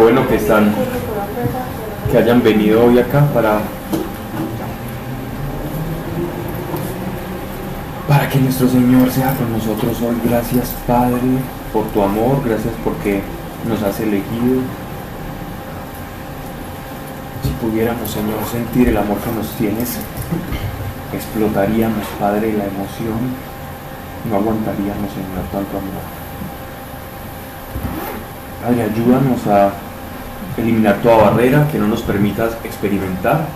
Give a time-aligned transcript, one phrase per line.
[0.00, 0.72] bueno que están,
[2.10, 3.60] que hayan venido hoy acá para,
[8.08, 10.16] para que nuestro Señor sea con nosotros hoy.
[10.24, 11.20] Gracias Padre
[11.72, 13.20] por tu amor, gracias porque
[13.68, 14.60] nos has elegido.
[17.42, 19.98] Si pudiéramos Señor sentir el amor que nos tienes,
[21.12, 23.18] explotaríamos Padre la emoción,
[24.30, 26.20] no aguantaríamos Señor tanto amor.
[28.62, 29.89] Padre, ayúdanos a
[30.56, 33.46] eliminar toda barrera que no nos permita experimentar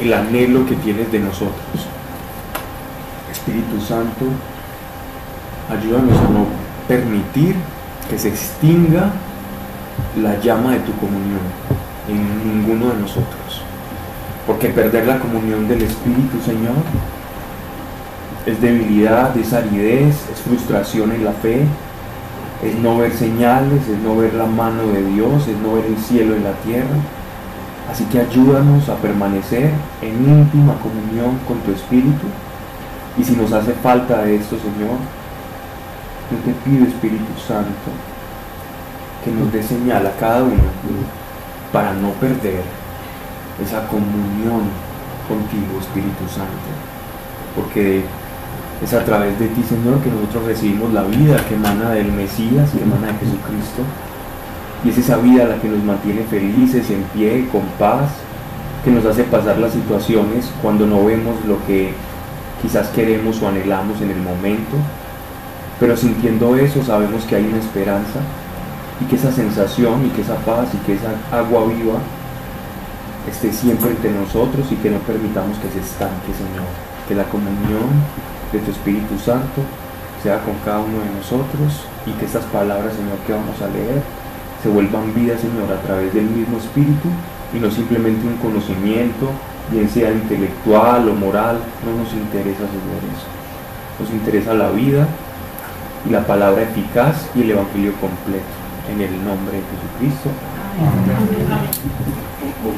[0.00, 1.86] el anhelo que tienes de nosotros.
[3.30, 4.26] Espíritu Santo,
[5.70, 6.46] ayúdanos a no
[6.88, 7.54] permitir
[8.08, 9.10] que se extinga
[10.20, 11.40] la llama de tu comunión
[12.08, 13.62] en ninguno de nosotros.
[14.46, 16.74] Porque perder la comunión del Espíritu, Señor,
[18.44, 21.64] es debilidad, es aridez, es frustración en la fe,
[22.62, 25.98] es no ver señales, es no ver la mano de Dios, es no ver el
[25.98, 26.96] cielo en la tierra.
[27.90, 32.26] Así que ayúdanos a permanecer en íntima comunión con tu Espíritu.
[33.18, 34.96] Y si nos hace falta esto, Señor,
[36.30, 37.90] yo te pido, Espíritu Santo,
[39.24, 40.54] que nos dé señal a cada uno
[41.72, 42.62] para no perder
[43.62, 44.62] esa comunión
[45.28, 46.70] contigo, Espíritu Santo.
[47.56, 48.04] Porque
[48.82, 52.70] es a través de ti, Señor, que nosotros recibimos la vida que emana del Mesías,
[52.70, 53.82] que emana de Jesucristo.
[54.84, 58.10] Y es esa vida la que nos mantiene felices, en pie, con paz,
[58.84, 61.94] que nos hace pasar las situaciones cuando no vemos lo que
[62.60, 64.76] quizás queremos o anhelamos en el momento.
[65.78, 68.18] Pero sintiendo eso sabemos que hay una esperanza
[69.00, 71.98] y que esa sensación y que esa paz y que esa agua viva
[73.30, 76.66] esté siempre entre nosotros y que no permitamos que se estanque, Señor.
[77.06, 77.88] Que la comunión
[78.52, 79.62] de tu Espíritu Santo
[80.22, 84.02] sea con cada uno de nosotros y que estas palabras, Señor, que vamos a leer
[84.62, 87.08] se vuelvan vida, Señor, a través del mismo Espíritu
[87.52, 89.30] y no simplemente un conocimiento,
[89.70, 93.26] bien sea intelectual o moral, no nos interesa, Señor, eso.
[93.98, 95.06] Nos interesa la vida
[96.06, 98.44] y la palabra eficaz y el Evangelio completo.
[98.90, 100.30] En el nombre de Jesucristo.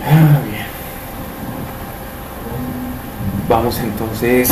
[0.06, 0.66] Ah, bien.
[3.48, 4.50] Vamos entonces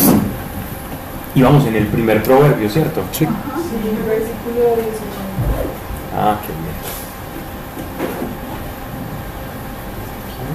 [1.34, 3.02] y vamos en el primer proverbio, ¿cierto?
[3.12, 3.26] Sí.
[3.26, 4.92] versículo 18.
[6.16, 7.02] Ah, qué bien.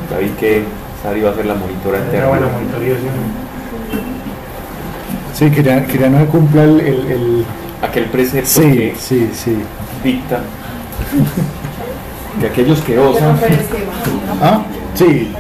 [0.09, 0.63] David que
[1.01, 2.27] Sari va a ser la monitora eterna.
[2.27, 2.95] Bueno, monitoría,
[5.33, 5.49] sí.
[5.49, 7.45] quería, quería no cumpla el, el,
[7.81, 9.57] aquel precepto sí, que sí, sí.
[10.03, 10.41] dicta
[12.39, 13.37] que aquellos que osan.
[14.41, 14.61] ¿Ah?
[14.93, 15.33] Sí.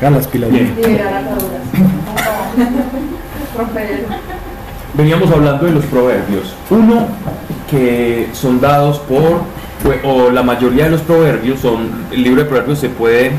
[0.00, 0.50] Hagan las pilas.
[4.94, 6.54] Veníamos hablando de los proverbios.
[6.70, 7.06] Uno,
[7.70, 9.42] que son dados por,
[10.04, 13.32] o la mayoría de los proverbios son, el libro de proverbios se puede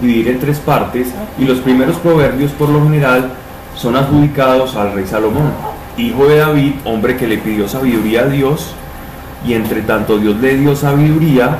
[0.00, 1.08] dividir en tres partes
[1.38, 3.30] y los primeros proverbios por lo general
[3.76, 5.52] son adjudicados al rey Salomón,
[5.96, 8.74] hijo de David, hombre que le pidió sabiduría a Dios
[9.46, 11.58] y entre tanto Dios le dio sabiduría,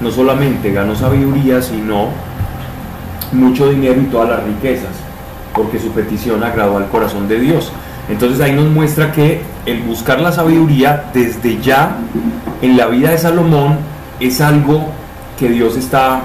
[0.00, 2.08] no solamente ganó sabiduría, sino
[3.32, 5.05] mucho dinero y todas las riquezas
[5.56, 7.72] porque su petición agradó al corazón de Dios.
[8.08, 11.96] Entonces ahí nos muestra que el buscar la sabiduría desde ya
[12.60, 13.78] en la vida de Salomón
[14.20, 14.86] es algo
[15.38, 16.20] que Dios está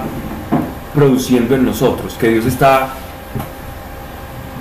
[0.94, 2.90] produciendo en nosotros, que Dios está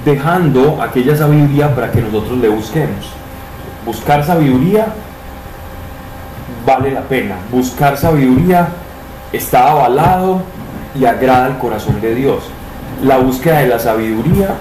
[0.06, 3.12] dejando aquella sabiduría para que nosotros le busquemos.
[3.86, 4.88] Buscar sabiduría
[6.66, 7.36] vale la pena.
[7.52, 8.70] Buscar sabiduría
[9.34, 10.42] está avalado
[11.00, 12.44] y agrada al corazón de Dios
[13.04, 14.56] la búsqueda de la sabiduría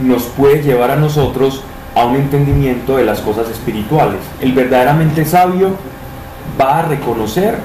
[0.00, 1.62] nos puede llevar a nosotros
[1.94, 4.20] a un entendimiento de las cosas espirituales.
[4.40, 5.70] El verdaderamente sabio
[6.60, 7.56] va a reconocer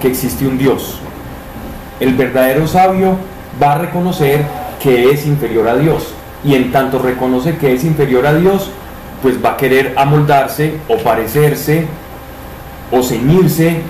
[0.00, 0.98] que existe un Dios.
[2.00, 3.16] El verdadero sabio
[3.62, 4.44] va a reconocer
[4.82, 6.12] que es inferior a Dios.
[6.44, 8.70] Y en tanto reconoce que es inferior a Dios,
[9.22, 11.86] pues va a querer amoldarse o parecerse
[12.90, 13.80] o ceñirse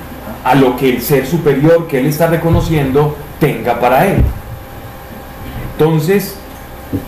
[0.44, 4.23] a lo que el ser superior que él está reconociendo tenga para él.
[5.73, 6.37] Entonces,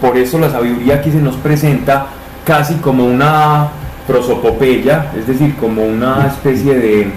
[0.00, 2.06] por eso la sabiduría aquí se nos presenta
[2.44, 3.68] casi como una
[4.06, 7.10] prosopopeya, es decir, como una especie de,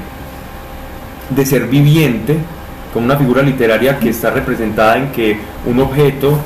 [1.29, 2.37] de ser viviente,
[2.93, 6.37] como una figura literaria que está representada en que un objeto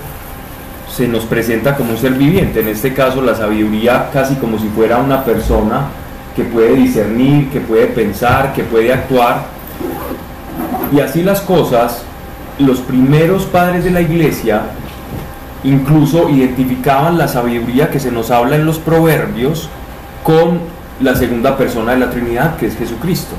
[0.88, 4.68] se nos presenta como un ser viviente, en este caso la sabiduría casi como si
[4.70, 5.88] fuera una persona
[6.36, 9.46] que puede discernir, que puede pensar, que puede actuar,
[10.92, 12.04] y así las cosas,
[12.60, 14.62] los primeros padres de la iglesia
[15.64, 19.70] incluso identificaban la sabiduría que se nos habla en los proverbios
[20.24, 20.60] con
[21.02, 23.36] la segunda persona de la Trinidad, que es Jesucristo.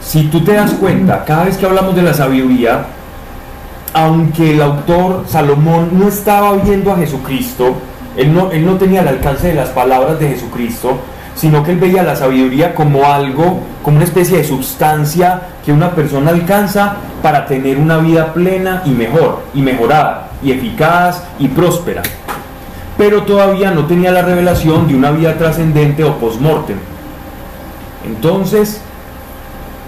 [0.00, 2.86] Si tú te das cuenta, cada vez que hablamos de la sabiduría,
[3.92, 7.74] aunque el autor Salomón no estaba viendo a Jesucristo,
[8.16, 10.98] él no, él no tenía el alcance de las palabras de Jesucristo,
[11.40, 15.92] sino que él veía la sabiduría como algo, como una especie de sustancia que una
[15.92, 22.02] persona alcanza para tener una vida plena y mejor, y mejorada, y eficaz y próspera.
[22.98, 26.76] Pero todavía no tenía la revelación de una vida trascendente o post-mortem.
[28.04, 28.82] Entonces,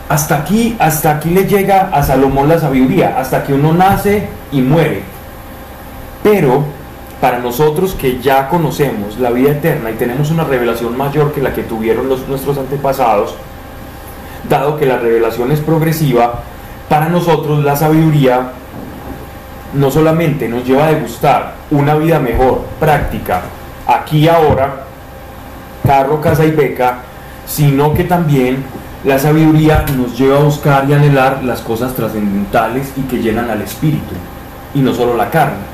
[0.09, 4.63] hasta aquí, hasta aquí le llega a Salomón la sabiduría, hasta que uno nace y
[4.63, 5.03] muere.
[6.23, 6.65] Pero
[7.23, 11.55] para nosotros que ya conocemos la vida eterna y tenemos una revelación mayor que la
[11.55, 13.37] que tuvieron nuestros antepasados,
[14.49, 16.41] dado que la revelación es progresiva,
[16.89, 18.51] para nosotros la sabiduría
[19.73, 23.43] no solamente nos lleva a degustar una vida mejor, práctica,
[23.87, 24.87] aquí y ahora,
[25.87, 27.03] carro, casa y beca,
[27.47, 28.65] sino que también
[29.05, 33.63] la sabiduría nos lleva a buscar y anhelar las cosas trascendentales y que llenan al
[33.63, 34.17] espíritu,
[34.75, 35.72] y no solo la carne.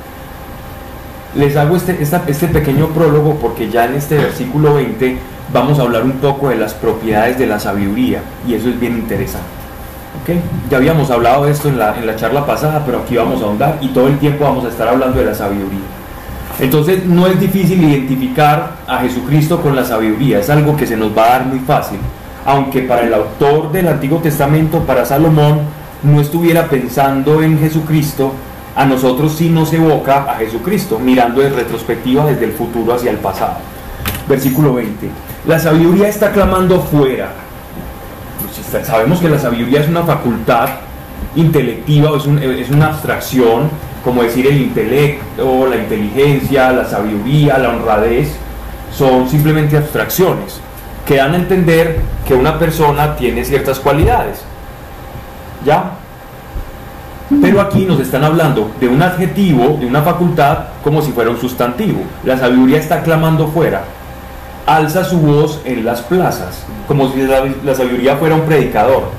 [1.34, 5.18] Les hago este, este pequeño prólogo porque ya en este versículo 20
[5.52, 8.94] vamos a hablar un poco de las propiedades de la sabiduría y eso es bien
[8.94, 9.46] interesante.
[10.70, 13.46] Ya habíamos hablado de esto en la, en la charla pasada, pero aquí vamos a
[13.46, 15.80] ahondar y todo el tiempo vamos a estar hablando de la sabiduría.
[16.60, 21.16] Entonces no es difícil identificar a Jesucristo con la sabiduría, es algo que se nos
[21.16, 21.98] va a dar muy fácil.
[22.44, 25.60] Aunque para el autor del Antiguo Testamento, para Salomón,
[26.02, 28.32] no estuviera pensando en Jesucristo,
[28.78, 33.16] a nosotros sí nos evoca a Jesucristo, mirando en retrospectiva desde el futuro hacia el
[33.16, 33.54] pasado.
[34.28, 35.10] Versículo 20.
[35.48, 37.32] La sabiduría está clamando fuera.
[38.40, 40.68] Pues sabemos que la sabiduría es una facultad
[41.34, 42.24] intelectiva, es,
[42.60, 43.68] es una abstracción,
[44.04, 48.36] como decir el intelecto, la inteligencia, la sabiduría, la honradez,
[48.96, 50.60] son simplemente abstracciones
[51.04, 54.44] que dan a entender que una persona tiene ciertas cualidades.
[55.64, 55.97] ¿Ya?
[57.42, 61.38] Pero aquí nos están hablando de un adjetivo, de una facultad, como si fuera un
[61.38, 62.00] sustantivo.
[62.24, 63.84] La sabiduría está clamando fuera.
[64.66, 69.10] Alza su voz en las plazas, como si la, sabiduría fuera un predicador.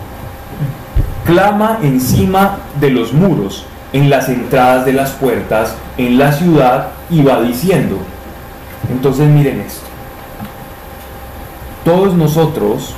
[1.23, 7.21] Clama encima de los muros, en las entradas de las puertas, en la ciudad, y
[7.21, 7.97] va diciendo.
[8.91, 9.85] Entonces miren esto.
[11.85, 12.95] Todos nosotros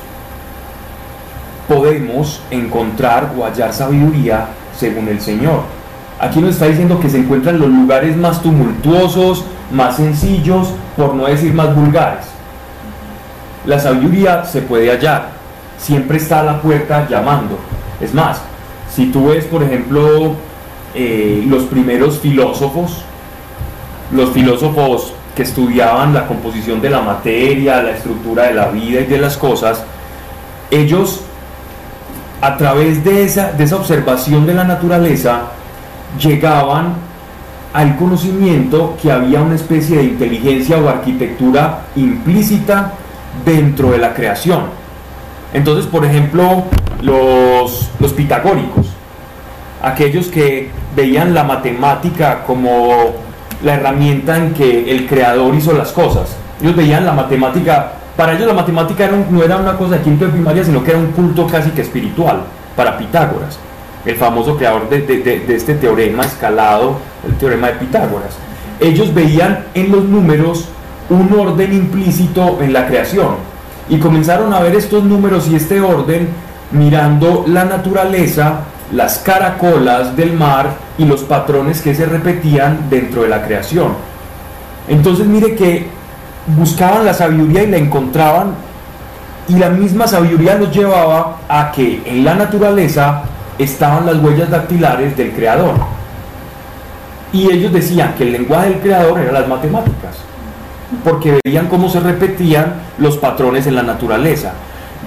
[1.67, 4.47] podemos encontrar o hallar sabiduría
[4.81, 5.61] según el Señor.
[6.19, 11.27] Aquí nos está diciendo que se encuentran los lugares más tumultuosos, más sencillos, por no
[11.27, 12.25] decir más vulgares.
[13.65, 15.29] La sabiduría se puede hallar,
[15.77, 17.57] siempre está a la puerta llamando.
[17.99, 18.41] Es más,
[18.93, 20.35] si tú ves, por ejemplo,
[20.95, 23.03] eh, los primeros filósofos,
[24.11, 29.05] los filósofos que estudiaban la composición de la materia, la estructura de la vida y
[29.05, 29.83] de las cosas,
[30.71, 31.21] ellos
[32.41, 35.43] a través de esa, de esa observación de la naturaleza,
[36.19, 36.95] llegaban
[37.73, 42.93] al conocimiento que había una especie de inteligencia o arquitectura implícita
[43.45, 44.63] dentro de la creación.
[45.53, 46.63] Entonces, por ejemplo,
[47.01, 48.88] los, los pitagóricos,
[49.81, 53.13] aquellos que veían la matemática como
[53.63, 56.35] la herramienta en que el creador hizo las cosas.
[56.61, 60.31] Ellos veían la matemática para ellos la matemática no era una cosa de quinto de
[60.31, 62.43] primaria, sino que era un culto casi que espiritual
[62.75, 63.57] para Pitágoras,
[64.05, 66.97] el famoso creador de, este teorema escalado,
[67.27, 68.38] el teorema de Pitágoras.
[68.79, 70.67] Ellos veían en los números
[71.09, 73.36] un orden implícito en la creación
[73.89, 76.29] y comenzaron a ver estos números y este orden
[76.71, 78.62] mirando la naturaleza,
[78.93, 83.93] las caracolas del mar y los patrones que se repetían dentro de la creación.
[84.88, 85.88] Entonces mire que
[86.48, 88.53] buscaban la sabiduría y la encontraban
[89.48, 93.24] y la misma sabiduría los llevaba a que en la naturaleza
[93.57, 95.75] estaban las huellas dactilares del creador.
[97.33, 100.17] Y ellos decían que el lenguaje del creador eran las matemáticas,
[101.03, 104.53] porque veían cómo se repetían los patrones en la naturaleza.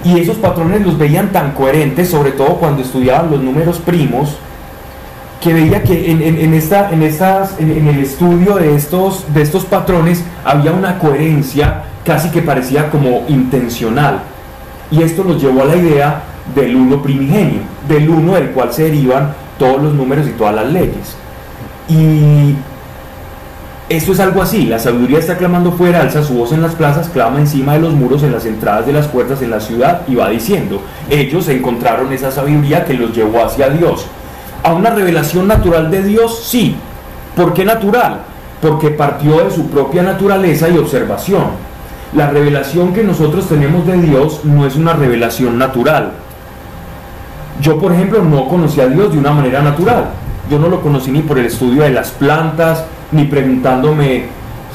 [0.03, 4.35] Y esos patrones los veían tan coherentes, sobre todo cuando estudiaban los números primos,
[5.41, 10.23] que veía que en, esta, en, estas, en, el estudio de estos, de estos patrones
[10.43, 14.21] había una coherencia casi que parecía como intencional.
[14.91, 16.23] Y esto nos llevó a la idea
[16.55, 20.71] del uno primigenio, del uno del cual se derivan todos los números y todas las
[20.71, 21.15] leyes.
[21.89, 22.55] Y
[23.87, 27.09] esto es algo así, la sabiduría está clamando fuera, alza su voz en las plazas,
[27.09, 30.15] clama encima de los muros, en las entradas de las puertas en la ciudad y
[30.15, 34.07] va diciendo, ellos encontraron esa sabiduría que los llevó hacia Dios
[34.63, 36.43] a una revelación natural de Dios?
[36.45, 36.75] Sí.
[37.35, 38.21] ¿Por qué natural?
[38.61, 41.65] Porque partió de su propia naturaleza y observación.
[42.13, 46.13] la revelación que nosotros tenemos de Dios no es una revelación natural.
[47.61, 50.05] Yo, por ejemplo, no conocí a Dios de una manera natural.
[50.49, 54.25] Yo no lo conocí ni por el estudio de las plantas, ni preguntándome,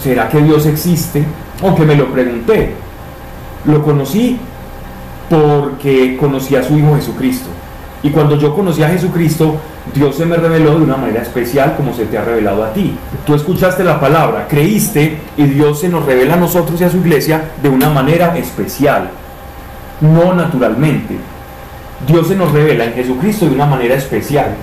[0.02, 1.24] ¿será que Dios existe?
[1.62, 2.74] Aunque me lo pregunté.
[3.64, 4.38] Lo conocí
[5.28, 7.48] porque conocí a su Hijo Jesucristo.
[8.02, 9.56] Y cuando yo conocí a Jesucristo,
[9.94, 12.96] Dios se me reveló de una manera especial como se te ha revelado a ti.
[13.26, 16.98] Tú escuchaste la palabra, creíste y Dios se nos revela a nosotros y a su
[16.98, 19.10] iglesia de una manera especial,
[20.00, 21.16] no naturalmente.
[22.06, 24.54] Dios se nos revela en Jesucristo de una manera especial.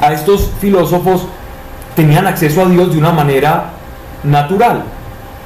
[0.00, 1.26] A estos filósofos
[1.94, 3.70] tenían acceso a Dios de una manera
[4.24, 4.84] natural.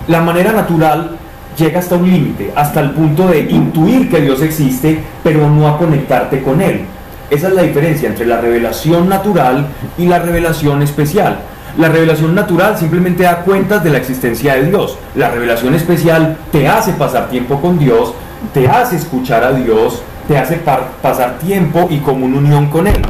[0.06, 1.16] La manera natural
[1.56, 5.78] llega hasta un límite, hasta el punto de intuir que Dios existe, pero no a
[5.78, 6.82] conectarte con Él.
[7.30, 9.66] Esa es la diferencia entre la revelación natural
[9.96, 11.38] y la revelación especial.
[11.78, 14.98] La revelación natural simplemente da cuentas de la existencia de Dios.
[15.14, 18.12] La revelación especial te hace pasar tiempo con Dios,
[18.52, 20.60] te hace escuchar a Dios, te hace
[21.00, 23.00] pasar tiempo y común unión con Él.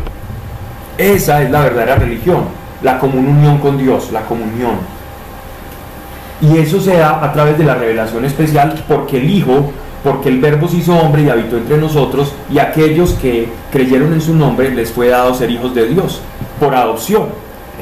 [0.96, 2.44] Esa es la verdadera religión,
[2.82, 4.76] la común unión con Dios, la comunión.
[6.42, 9.72] Y eso se da a través de la revelación especial porque el Hijo
[10.02, 14.20] porque el Verbo se hizo hombre y habitó entre nosotros, y aquellos que creyeron en
[14.20, 16.20] su nombre les fue dado ser hijos de Dios,
[16.58, 17.26] por adopción.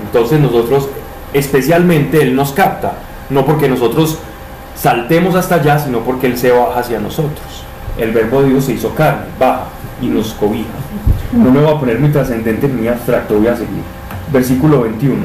[0.03, 0.89] Entonces nosotros,
[1.33, 2.93] especialmente, Él nos capta,
[3.31, 4.19] no porque nosotros
[4.75, 7.65] saltemos hasta allá, sino porque Él se baja hacia nosotros.
[7.99, 9.65] El Verbo de Dios se hizo carne, baja
[10.01, 10.69] y nos cobija.
[11.33, 13.83] No me voy a poner muy trascendente ni abstracto, voy a seguir.
[14.33, 15.17] Versículo 21.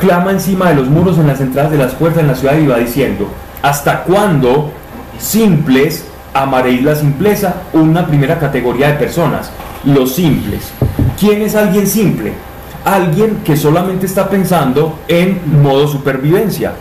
[0.00, 2.66] Clama encima de los muros en las entradas de las puertas en la ciudad y
[2.66, 3.28] va diciendo,
[3.62, 4.72] ¿hasta cuándo
[5.18, 9.50] simples, amaréis la simpleza, una primera categoría de personas,
[9.84, 10.72] los simples.
[11.18, 12.32] ¿Quién es alguien simple?
[12.84, 16.72] Alguien que solamente está pensando en modo supervivencia,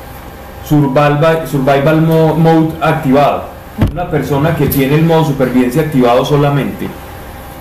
[0.67, 3.53] survival, survival mode activado.
[3.91, 6.88] Una persona que tiene el modo supervivencia activado solamente.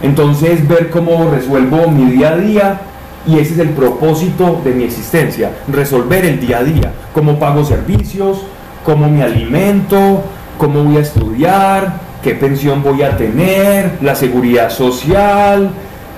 [0.02, 2.80] Entonces ver cómo resuelvo mi día a día
[3.26, 7.64] y ese es el propósito de mi existencia, resolver el día a día, cómo pago
[7.64, 8.38] servicios,
[8.84, 10.22] cómo me alimento,
[10.58, 15.70] cómo voy a estudiar, qué pensión voy a tener, la seguridad social,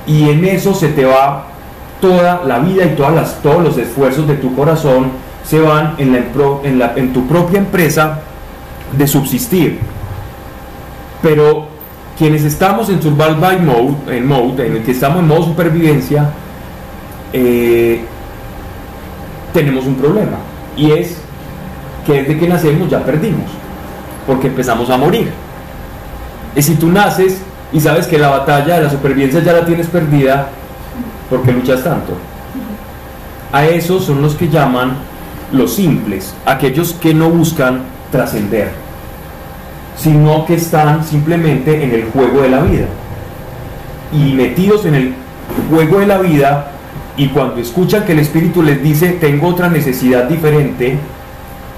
[0.06, 1.46] y en eso se te va
[2.00, 5.12] toda la vida y todas las, todos los esfuerzos de tu corazón
[5.44, 6.12] se van en,
[6.78, 8.20] la, en, tu propia empresa
[8.96, 9.78] de subsistir.
[11.22, 11.68] Pero
[12.18, 16.30] quienes estamos en survival mode, en mode, en el que estamos en modo supervivencia,
[17.34, 18.00] eh,
[19.52, 20.38] tenemos un problema.
[20.76, 21.16] Y es
[22.06, 23.50] que desde que nacemos ya perdimos
[24.26, 25.30] porque empezamos a morir.
[26.56, 27.38] Y si tú naces
[27.72, 30.48] y sabes que la batalla de la supervivencia ya la tienes perdida,
[31.28, 32.12] ¿por qué luchas tanto?
[33.52, 34.92] A esos son los que llaman
[35.52, 37.80] los simples, aquellos que no buscan
[38.12, 38.70] trascender,
[39.96, 42.86] sino que están simplemente en el juego de la vida.
[44.12, 45.14] Y metidos en el
[45.68, 46.73] juego de la vida,
[47.16, 50.98] y cuando escuchan que el Espíritu les dice, tengo otra necesidad diferente,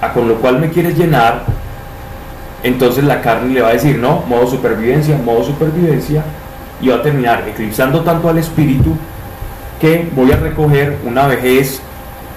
[0.01, 1.45] a con lo cual me quieres llenar,
[2.63, 6.25] entonces la carne le va a decir, no, modo supervivencia, modo supervivencia,
[6.81, 8.97] y va a terminar eclipsando tanto al espíritu
[9.81, 11.81] que voy a recoger una vejez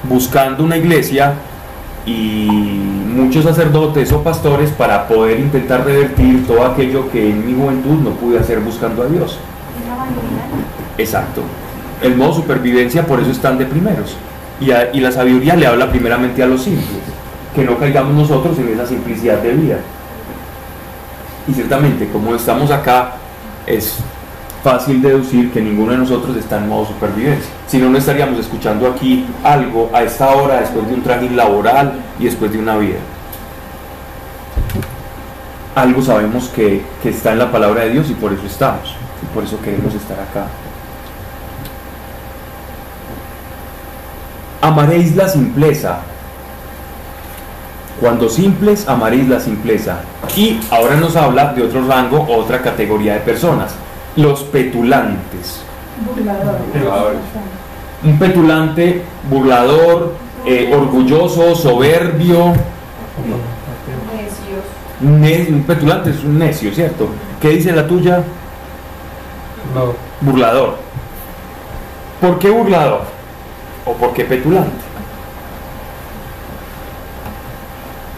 [0.04, 1.34] buscando una iglesia
[2.06, 2.48] y
[3.14, 8.12] muchos sacerdotes o pastores para poder intentar revertir todo aquello que en mi juventud no
[8.12, 9.38] pude hacer buscando a Dios.
[10.98, 11.44] Exacto.
[12.02, 14.16] El modo supervivencia por eso están de primeros.
[14.62, 17.02] Y, la sabiduría le habla primeramente a los simples,
[17.56, 19.78] que no caigamos nosotros en esa simplicidad de vida.
[21.48, 23.14] Y ciertamente, como estamos acá,
[23.66, 23.98] es
[24.64, 27.52] fácil deducir que ninguno de nosotros está en modo supervivencia.
[27.68, 31.94] Si no, no estaríamos escuchando aquí algo a esta hora, después de un traje laboral
[32.20, 33.00] y después de una vida.
[35.76, 39.34] Algo sabemos que, que está en la palabra de Dios y por eso estamos, y
[39.34, 40.48] por eso queremos estar acá.
[44.62, 46.00] Amaréis la simpleza,
[48.00, 50.00] cuando simples, amaréis la simpleza.
[50.36, 53.74] Y ahora nos habla de otro rango, otra categoría de personas,
[54.16, 55.62] los petulantes.
[58.04, 60.14] Un petulante, burlador,
[60.46, 62.54] eh, orgulloso, soberbio.
[65.02, 67.10] un petulante es un necio, ¿cierto?
[67.42, 68.24] ¿Qué dice la tuya?
[70.22, 70.78] Burlador.
[72.22, 73.19] ¿Por qué burlador?
[73.90, 74.90] ¿O por qué petulante?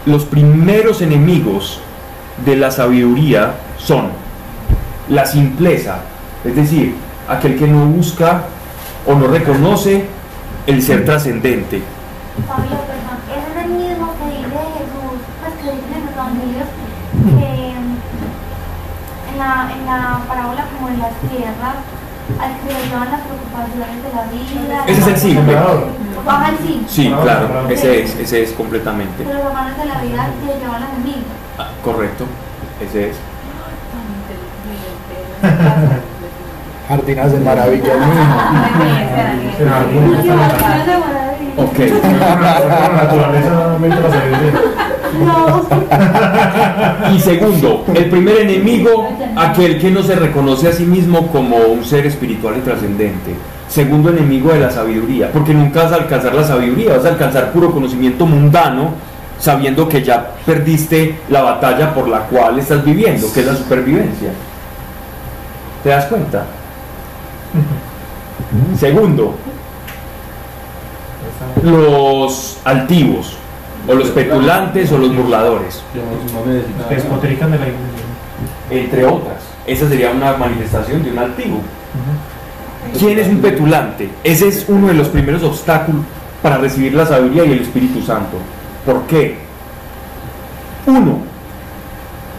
[0.06, 1.80] los primeros enemigos
[2.44, 4.10] de la sabiduría son
[5.08, 5.98] la simpleza,
[6.44, 6.96] es decir,
[7.28, 8.42] aquel que no busca
[9.06, 10.06] o no reconoce
[10.66, 11.82] el ser trascendente.
[12.48, 16.68] Pablo, perdón, es el mismo que dice Jesús, pues que dice en evangelios
[17.38, 17.50] que
[19.30, 21.76] en la, en la parábola como de las tierras,
[22.40, 24.84] al que le llevan las preocupaciones de la vida.
[24.86, 25.42] Ese es el signo.
[26.24, 26.88] Baja el signo.
[26.88, 29.24] Sí, claro, ese es, ese es completamente.
[29.24, 31.26] Que los hermanos de la vida le llevan al enemigo.
[31.58, 32.26] Ah, correcto,
[32.80, 33.16] ese es.
[36.88, 37.94] Jardinas de maravilla,
[41.56, 41.78] Ok.
[45.12, 45.62] No.
[47.14, 51.84] Y segundo, el primer enemigo, aquel que no se reconoce a sí mismo como un
[51.84, 53.34] ser espiritual y trascendente.
[53.68, 57.52] Segundo enemigo de la sabiduría, porque nunca vas a alcanzar la sabiduría, vas a alcanzar
[57.52, 58.90] puro conocimiento mundano,
[59.38, 64.30] sabiendo que ya perdiste la batalla por la cual estás viviendo, que es la supervivencia.
[65.82, 66.44] ¿Te das cuenta?
[68.78, 69.34] Segundo,
[71.62, 73.36] los altivos,
[73.88, 75.82] o los petulantes, o los burladores.
[76.88, 78.02] Despotrican de la iglesia.
[78.70, 79.38] entre otras.
[79.66, 81.60] Esa sería una manifestación de un altivo.
[82.98, 84.10] ¿Quién es un petulante?
[84.24, 86.02] Ese es uno de los primeros obstáculos
[86.42, 88.36] para recibir la sabiduría y el Espíritu Santo.
[88.84, 89.38] ¿Por qué?
[90.86, 91.18] Uno,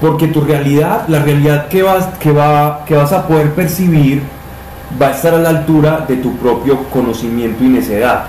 [0.02, 4.22] porque tu realidad, la realidad que vas, que, va, que vas a poder percibir,
[5.02, 8.26] va a estar a la altura de tu propio conocimiento y necedad.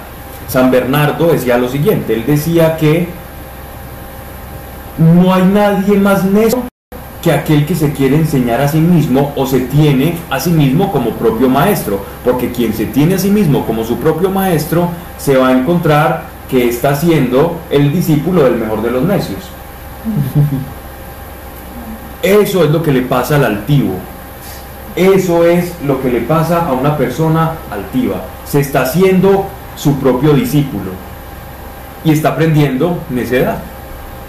[0.48, 3.08] San Bernardo decía lo siguiente, él decía que
[4.98, 6.62] no hay nadie más necio
[7.22, 10.92] que aquel que se quiere enseñar a sí mismo o se tiene a sí mismo
[10.92, 15.36] como propio maestro, porque quien se tiene a sí mismo como su propio maestro se
[15.36, 19.40] va a encontrar que está siendo el discípulo del mejor de los necios.
[22.22, 23.94] Eso es lo que le pasa al altivo.
[24.96, 28.22] Eso es lo que le pasa a una persona altiva.
[28.44, 30.92] Se está haciendo su propio discípulo
[32.04, 33.58] y está aprendiendo necedad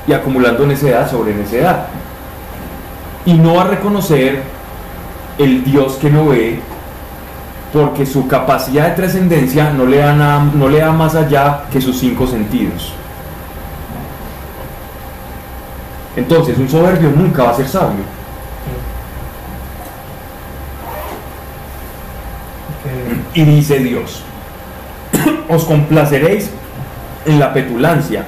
[0.07, 1.87] y acumulando necedad sobre necedad.
[3.25, 4.43] Y no va a reconocer
[5.37, 6.59] el Dios que no ve
[7.73, 11.81] porque su capacidad de trascendencia no le da nada- no le da más allá que
[11.81, 12.93] sus cinco sentidos.
[16.15, 18.05] Entonces, un soberbio nunca va a ser sabio.
[23.33, 24.23] Y dice Dios,
[25.49, 26.49] os complaceréis
[27.25, 28.25] en la petulancia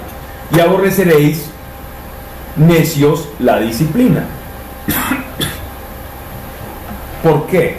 [0.56, 1.50] y aborreceréis
[2.56, 4.26] necios la disciplina.
[7.24, 7.78] ¿Por qué?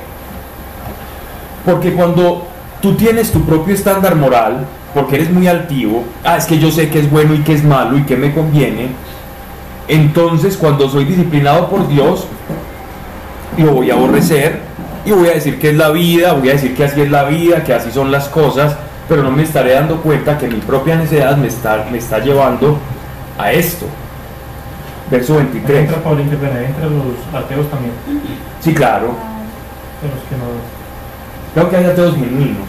[1.64, 2.46] Porque cuando
[2.80, 6.88] tú tienes tu propio estándar moral, porque eres muy altivo, ah, es que yo sé
[6.88, 8.88] que es bueno y que es malo y que me conviene,
[9.86, 12.26] entonces cuando soy disciplinado por Dios,
[13.56, 14.60] lo voy a aborrecer
[15.04, 17.24] y voy a decir que es la vida, voy a decir que así es la
[17.24, 18.76] vida, que así son las cosas,
[19.08, 22.78] pero no me estaré dando cuenta que mi propia necedad me está, me está llevando
[23.38, 23.86] a esto.
[25.10, 25.80] Verso 23.
[25.80, 27.92] entra entra los ateos también.
[28.60, 29.14] Sí, claro.
[30.02, 30.78] De los que no.
[31.54, 32.68] Creo que hay ateos genuinos.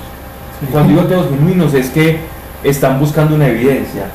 [0.62, 0.68] sí.
[0.72, 2.20] Cuando digo ateos genuinos es que
[2.64, 4.06] están buscando una evidencia.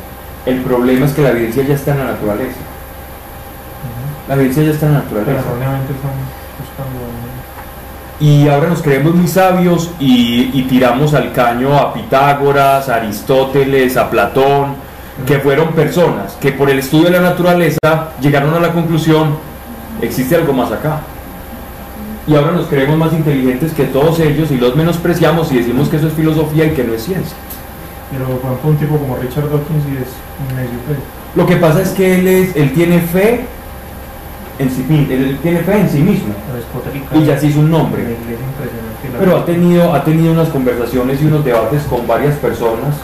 [0.47, 2.61] El problema es que la evidencia ya está en la naturaleza.
[4.29, 5.49] La evidencia ya está en la Pero naturaleza.
[5.49, 6.13] erróneamente están
[6.59, 7.14] buscando.
[8.25, 13.99] Y ahora nos creemos muy sabios y, y tiramos al caño a Pitágoras, a Aristóteles,
[13.99, 14.77] a Platón,
[15.27, 19.37] que fueron personas que por el estudio de la naturaleza llegaron a la conclusión,
[20.01, 21.01] existe algo más acá.
[22.27, 25.99] Y ahora nos creemos más inteligentes que todos ellos y los menospreciamos y decimos que
[25.99, 27.37] eso es filosofía y que no es ciencia.
[28.11, 30.09] Pero un tipo como Richard Dawkins y es
[30.49, 30.99] un medio pues.
[31.37, 33.45] Lo que pasa es que él, es, él tiene fe
[34.59, 36.33] en sí, mi- él tiene fe en sí mismo
[37.21, 38.03] y ya se hizo un nombre.
[39.19, 42.95] Pero ha tenido, ha tenido unas conversaciones y unos debates con varias personas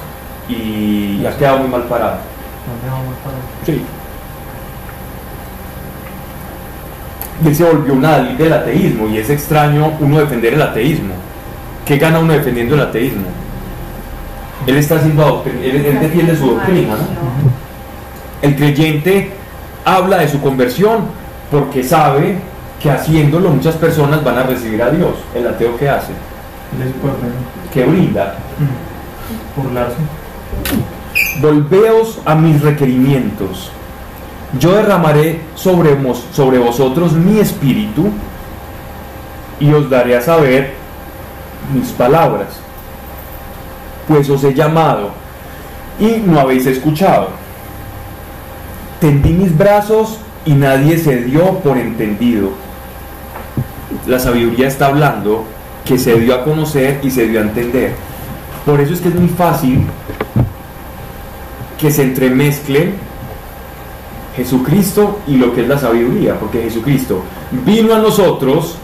[0.49, 2.17] y ha quedado muy mal parado.
[3.67, 3.83] Sí.
[7.43, 11.15] Y él se volvió un adalid del ateísmo y es extraño uno defender el ateísmo.
[11.87, 13.25] ¿Qué gana uno defendiendo el ateísmo?
[14.67, 16.99] Él está haciendo él, él defiende su doctrina, ¿no?
[18.43, 19.33] El creyente
[19.85, 20.99] habla de su conversión
[21.51, 22.39] porque sabe
[22.81, 25.15] que haciéndolo muchas personas van a recibir a Dios.
[25.35, 26.13] El ateo que hace,
[27.73, 28.37] que brinda,
[29.57, 29.97] burlarse.
[31.41, 33.71] Volveos a mis requerimientos.
[34.59, 35.97] Yo derramaré sobre,
[36.33, 38.09] sobre vosotros mi espíritu
[39.61, 40.75] y os daré a saber
[41.73, 42.61] mis palabras.
[44.09, 45.11] Pues os he llamado
[46.01, 47.29] y no habéis escuchado.
[49.01, 52.51] Tendí mis brazos y nadie se dio por entendido.
[54.07, 55.45] La sabiduría está hablando
[55.85, 57.93] que se dio a conocer y se dio a entender.
[58.65, 59.87] Por eso es que es muy fácil
[61.79, 62.95] que se entremezclen
[64.37, 67.23] Jesucristo y lo que es la sabiduría, porque Jesucristo
[67.65, 68.77] vino a nosotros,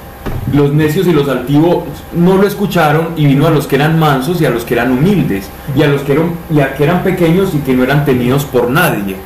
[0.53, 4.41] los necios y los altivos no lo escucharon y vino a los que eran mansos
[4.41, 6.33] y a los que eran humildes y a los que eran,
[6.77, 9.17] que eran pequeños y que no eran tenidos por nadie,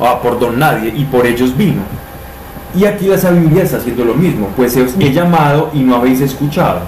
[0.00, 1.82] ah, por don nadie, y por ellos vino.
[2.74, 6.20] Y aquí la sabiduría está haciendo lo mismo, pues os he llamado y no habéis
[6.20, 6.80] escuchado.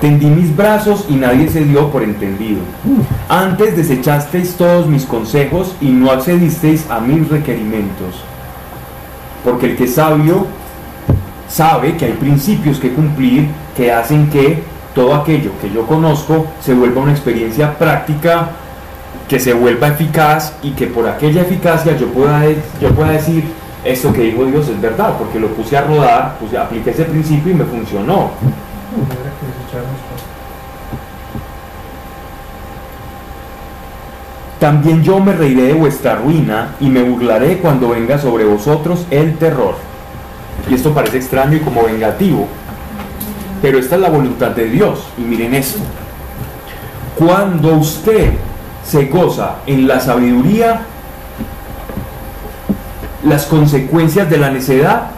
[0.00, 2.60] Tendí mis brazos y nadie se dio por entendido.
[3.28, 8.22] Antes desechasteis todos mis consejos y no accedisteis a mis requerimientos.
[9.44, 10.46] Porque el que es sabio
[11.48, 14.62] sabe que hay principios que cumplir que hacen que
[14.94, 18.50] todo aquello que yo conozco se vuelva una experiencia práctica,
[19.28, 22.42] que se vuelva eficaz y que por aquella eficacia yo pueda,
[22.80, 23.44] yo pueda decir,
[23.84, 27.52] esto que dijo Dios es verdad, porque lo puse a rodar, puse, apliqué ese principio
[27.52, 28.30] y me funcionó.
[34.58, 39.36] También yo me reiré de vuestra ruina y me burlaré cuando venga sobre vosotros el
[39.36, 39.74] terror.
[40.70, 42.46] Y esto parece extraño y como vengativo,
[43.60, 45.00] pero esta es la voluntad de Dios.
[45.18, 45.80] Y miren esto.
[47.18, 48.32] Cuando usted
[48.86, 50.82] se goza en la sabiduría,
[53.24, 55.10] las consecuencias de la necedad,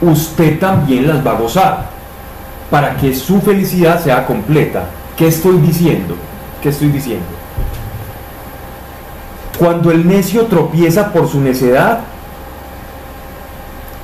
[0.00, 1.86] usted también las va a gozar
[2.70, 4.86] para que su felicidad sea completa.
[5.16, 6.16] ¿Qué estoy diciendo?
[6.62, 7.26] ¿Qué estoy diciendo?
[9.58, 12.00] Cuando el necio tropieza por su necedad,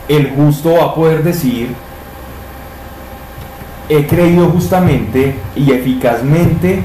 [0.07, 1.75] el justo va a poder decir,
[3.89, 6.83] he creído justamente y eficazmente,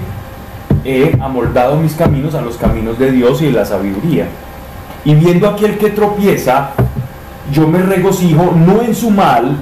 [0.86, 4.28] he amoldado mis caminos a los caminos de Dios y de la sabiduría.
[5.06, 6.72] Y viendo aquel que tropieza,
[7.52, 9.58] yo me regocijo no en su mal,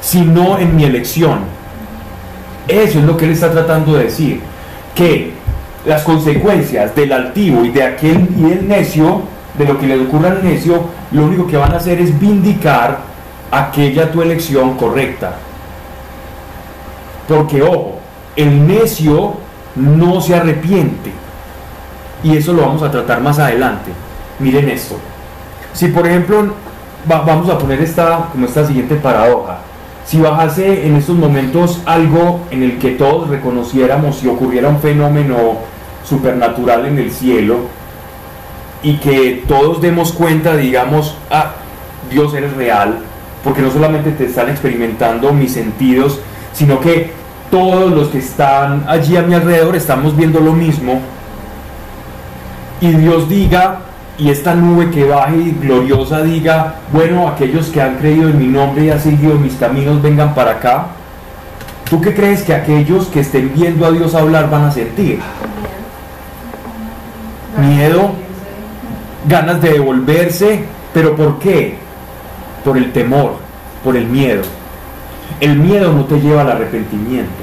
[0.00, 1.40] sino en mi elección.
[2.68, 4.40] Eso es lo que él está tratando de decir.
[4.94, 5.32] Que
[5.86, 9.22] las consecuencias del altivo y de aquel y del necio,
[9.56, 12.98] de lo que le ocurra al necio, lo único que van a hacer es vindicar
[13.50, 15.36] aquella tu elección correcta.
[17.28, 17.98] Porque, ojo,
[18.36, 19.34] el necio
[19.76, 21.12] no se arrepiente.
[22.22, 23.90] Y eso lo vamos a tratar más adelante.
[24.38, 24.96] Miren esto.
[25.72, 26.54] Si por ejemplo,
[27.10, 29.58] va- vamos a poner esta, como esta siguiente paradoja.
[30.04, 35.36] Si bajase en estos momentos algo en el que todos reconociéramos si ocurriera un fenómeno
[36.04, 37.58] supernatural en el cielo
[38.82, 41.52] y que todos demos cuenta, digamos, ah,
[42.10, 42.98] Dios eres real,
[43.44, 46.18] porque no solamente te están experimentando mis sentidos,
[46.52, 47.12] sino que
[47.52, 51.02] todos los que están allí a mi alrededor estamos viendo lo mismo,
[52.80, 53.80] y Dios diga,
[54.16, 58.46] y esta nube que baje y gloriosa diga, bueno, aquellos que han creído en mi
[58.46, 60.86] nombre y han seguido mis caminos vengan para acá,
[61.90, 65.20] ¿tú qué crees que aquellos que estén viendo a Dios hablar van a sentir?
[67.58, 68.12] Miedo,
[69.28, 71.76] ganas de devolverse, pero ¿por qué?
[72.64, 73.36] Por el temor,
[73.84, 74.42] por el miedo.
[75.38, 77.41] El miedo no te lleva al arrepentimiento.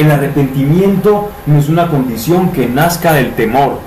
[0.00, 3.80] El arrepentimiento no es una condición que nazca del temor.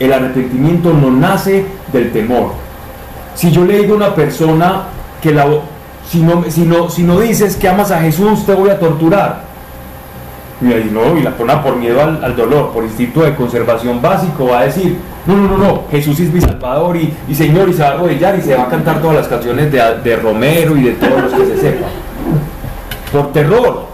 [0.00, 2.50] El arrepentimiento no nace del temor.
[3.36, 4.86] Si yo le digo a una persona
[5.22, 5.46] que la,
[6.10, 9.42] si, no, si, no, si no dices que amas a Jesús, te voy a torturar.
[10.60, 14.48] Y ahí no, y la persona por miedo al, dolor, por instinto de conservación básico,
[14.48, 17.72] va a decir, no, no, no, no, Jesús es mi salvador y, y Señor, y
[17.72, 20.76] se va a arrodillar y se va a cantar todas las canciones de, de Romero
[20.76, 21.90] y de todos los que se sepan.
[23.12, 23.85] Por terror.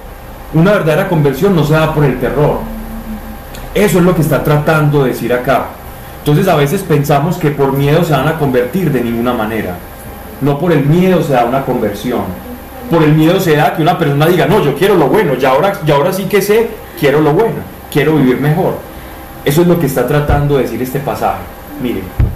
[0.55, 2.59] Una verdadera conversión no se da por el terror.
[3.75, 5.69] Eso es lo que está tratando de decir acá.
[6.19, 9.77] Entonces a veces pensamos que por miedo se van a convertir de ninguna manera.
[10.43, 12.23] No por el miedo se da una conversión.
[12.91, 15.45] Por el miedo se da que una persona diga, no, yo quiero lo bueno, y
[15.45, 16.69] ahora, y ahora sí que sé,
[17.01, 17.57] quiero lo bueno,
[17.91, 18.75] quiero vivir mejor.
[19.45, 21.41] Eso es lo que está tratando de decir este pasaje.
[21.83, 22.32] Miren.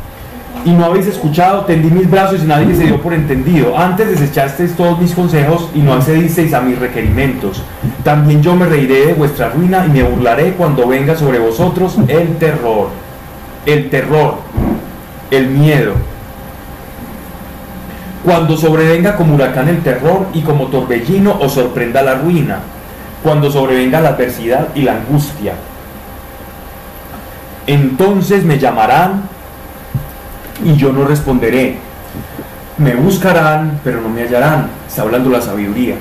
[0.66, 3.78] Y no habéis escuchado, tendí mis brazos y nadie se dio por entendido.
[3.78, 7.62] Antes desechasteis todos mis consejos y no accedisteis a mis requerimientos.
[8.02, 12.36] También yo me reiré de vuestra ruina y me burlaré cuando venga sobre vosotros el
[12.38, 12.88] terror.
[13.64, 14.38] El terror,
[15.30, 15.92] el miedo.
[18.24, 22.58] Cuando sobrevenga como huracán el terror y como torbellino os sorprenda la ruina.
[23.22, 25.52] Cuando sobrevenga la adversidad y la angustia.
[27.68, 29.35] Entonces me llamarán
[30.64, 31.78] y yo no responderé.
[32.78, 34.68] Me buscarán, pero no me hallarán.
[34.86, 35.96] Está hablando la sabiduría.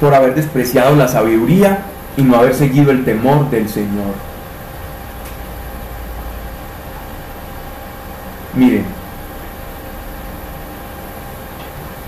[0.00, 1.78] Por haber despreciado la sabiduría
[2.16, 4.14] y no haber seguido el temor del Señor.
[8.54, 8.84] Miren.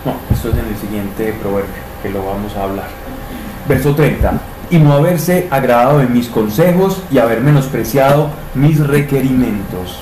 [0.04, 1.70] No, esto es en el siguiente proverbio,
[2.02, 2.88] que lo vamos a hablar.
[3.66, 4.53] Verso 30.
[4.74, 10.00] Y no haberse agradado de mis consejos y haber menospreciado mis requerimientos.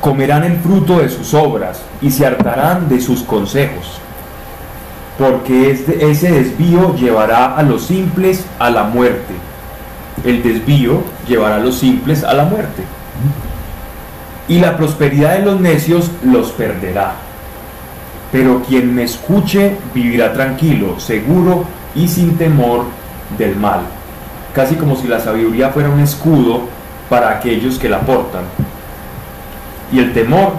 [0.00, 3.98] Comerán el fruto de sus obras y se hartarán de sus consejos,
[5.18, 9.34] porque ese desvío llevará a los simples a la muerte.
[10.24, 12.84] El desvío llevará a los simples a la muerte.
[14.46, 17.14] Y la prosperidad de los necios los perderá.
[18.30, 22.84] Pero quien me escuche vivirá tranquilo, seguro y sin temor
[23.38, 23.80] del mal.
[24.54, 26.62] Casi como si la sabiduría fuera un escudo
[27.08, 28.44] para aquellos que la portan.
[29.92, 30.52] Y el temor,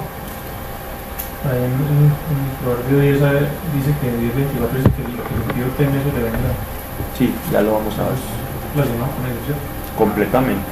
[1.45, 3.13] Ahí en, en- en el Proverbio 10
[3.75, 6.51] dice que 10.24 dice que el que el impío teme eso le vendrá.
[7.17, 8.11] sí, ya lo vamos a ver
[8.75, 9.61] Relacionado con eso, ¿cierto?
[9.97, 10.63] completamente.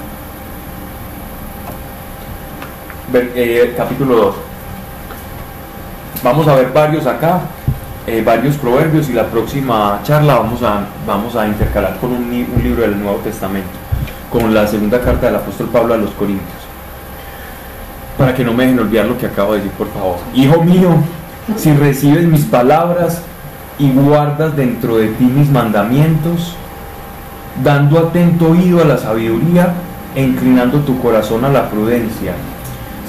[3.12, 4.36] Ver- eh, capítulo 2.
[6.24, 7.42] Vamos a ver varios acá,
[8.06, 12.64] eh, varios proverbios y la próxima charla vamos a, vamos a intercalar con un, un
[12.64, 13.70] libro del Nuevo Testamento,
[14.30, 16.64] con la segunda carta del apóstol Pablo a los Corintios.
[18.18, 20.18] Para que no me dejen olvidar lo que acabo de decir, por favor.
[20.34, 20.90] Hijo mío,
[21.56, 23.22] si recibes mis palabras
[23.80, 26.56] y guardas dentro de ti mis mandamientos,
[27.64, 29.74] dando atento oído a la sabiduría
[30.16, 32.34] e inclinando tu corazón a la prudencia.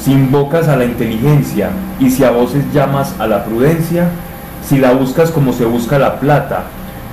[0.00, 4.08] Si invocas a la inteligencia y si a voces llamas a la prudencia,
[4.68, 6.64] si la buscas como se busca la plata,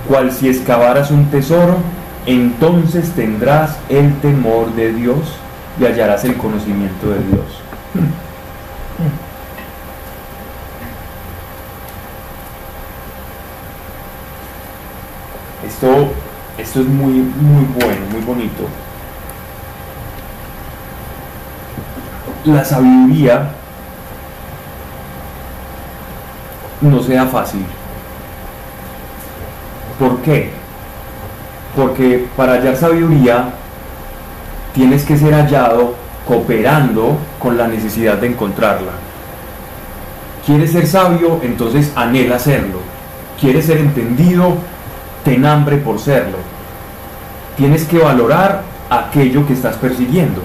[0.08, 1.78] cual si excavaras un tesoro,
[2.26, 5.20] entonces tendrás el temor de Dios
[5.80, 7.46] y hallarás el conocimiento de Dios.
[15.66, 16.12] Esto,
[16.58, 18.68] esto es muy, muy bueno, muy bonito.
[22.46, 23.52] La sabiduría
[26.82, 27.66] no sea fácil.
[30.00, 30.52] ¿Por qué?
[31.76, 33.50] Porque para hallar sabiduría
[34.74, 35.96] tienes que ser hallado
[36.28, 38.92] cooperando con la necesidad de encontrarla.
[40.46, 41.40] ¿Quieres ser sabio?
[41.44, 42.80] Entonces anhela serlo.
[43.40, 44.56] ¿Quieres ser entendido?
[45.24, 46.38] Ten hambre por serlo.
[47.58, 50.42] Tienes que valorar aquello que estás persiguiendo,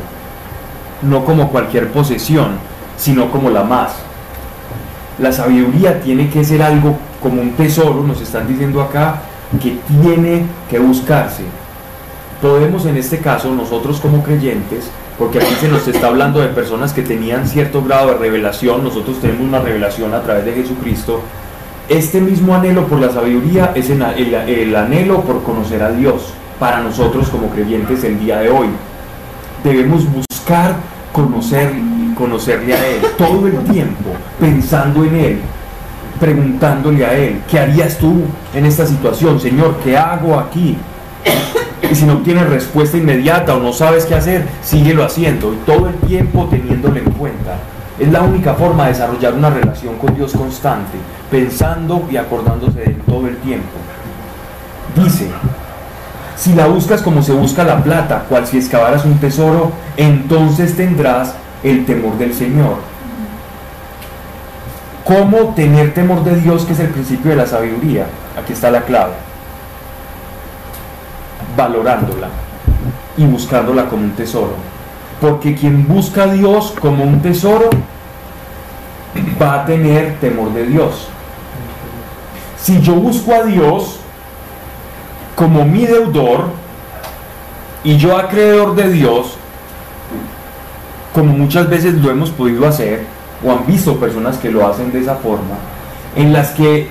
[1.03, 2.59] no como cualquier posesión,
[2.97, 4.06] sino como la más.
[5.19, 9.23] La sabiduría tiene que ser algo como un tesoro, nos están diciendo acá,
[9.63, 11.43] que tiene que buscarse.
[12.43, 16.93] Podemos en este caso, nosotros como creyentes, porque aquí se nos está hablando de personas
[16.93, 21.23] que tenían cierto grado de revelación, nosotros tenemos una revelación a través de Jesucristo,
[21.89, 26.35] este mismo anhelo por la sabiduría es el, el- el anhelo por conocer a Dios
[26.61, 28.67] para nosotros como creyentes el día de hoy.
[29.65, 30.75] Debemos buscar
[31.13, 31.73] conocer,
[32.17, 35.39] conocerle a Él todo el tiempo, pensando en Él,
[36.19, 38.23] preguntándole a Él, ¿qué harías tú
[38.55, 39.39] en esta situación?
[39.39, 40.77] Señor, ¿qué hago aquí?
[41.89, 45.89] Y si no tienes respuesta inmediata o no sabes qué hacer, síguelo haciendo y todo
[45.89, 47.59] el tiempo teniéndolo en cuenta.
[47.99, 50.99] Es la única forma de desarrollar una relación con Dios constante,
[51.31, 53.69] pensando y acordándose de Él todo el tiempo.
[54.97, 55.29] Dice,
[56.37, 61.35] si la buscas como se busca la plata, cual si excavaras un tesoro, entonces tendrás
[61.67, 62.77] el temor del Señor.
[65.05, 68.07] ¿Cómo tener temor de Dios, que es el principio de la sabiduría?
[68.41, 69.13] Aquí está la clave.
[71.57, 72.29] Valorándola
[73.17, 74.55] y buscándola como un tesoro.
[75.21, 77.71] Porque quien busca a Dios como un tesoro
[79.41, 81.09] va a tener temor de Dios.
[82.61, 83.99] Si yo busco a Dios
[85.35, 86.51] como mi deudor
[87.85, 89.37] y yo acreedor de Dios,
[91.17, 93.07] como muchas veces lo hemos podido hacer,
[93.43, 95.57] o han visto personas que lo hacen de esa forma,
[96.15, 96.89] en las que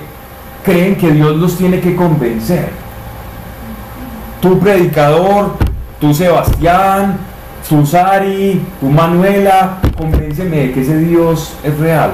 [0.64, 2.70] creen que Dios los tiene que convencer.
[4.42, 5.52] Tu predicador,
[6.00, 7.18] tú Sebastián,
[7.68, 12.10] tú Sari, tú Manuela, convénceme de que ese Dios es real.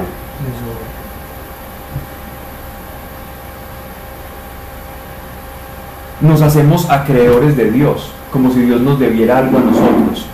[6.20, 10.26] Nos hacemos acreedores de Dios, como si Dios nos debiera algo a nosotros.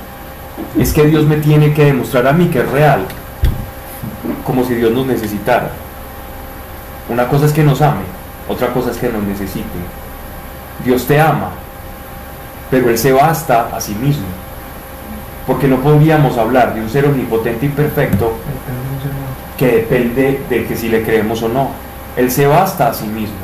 [0.77, 3.07] Es que Dios me tiene que demostrar a mí que es real,
[4.45, 5.71] como si Dios nos necesitara.
[7.09, 8.03] Una cosa es que nos ame,
[8.49, 9.67] otra cosa es que nos necesite.
[10.85, 11.51] Dios te ama,
[12.71, 14.27] pero Él se basta a sí mismo.
[15.47, 18.35] Porque no podríamos hablar de un ser omnipotente y perfecto
[19.57, 21.71] que depende de que si le creemos o no.
[22.17, 23.37] Él se basta a sí mismo,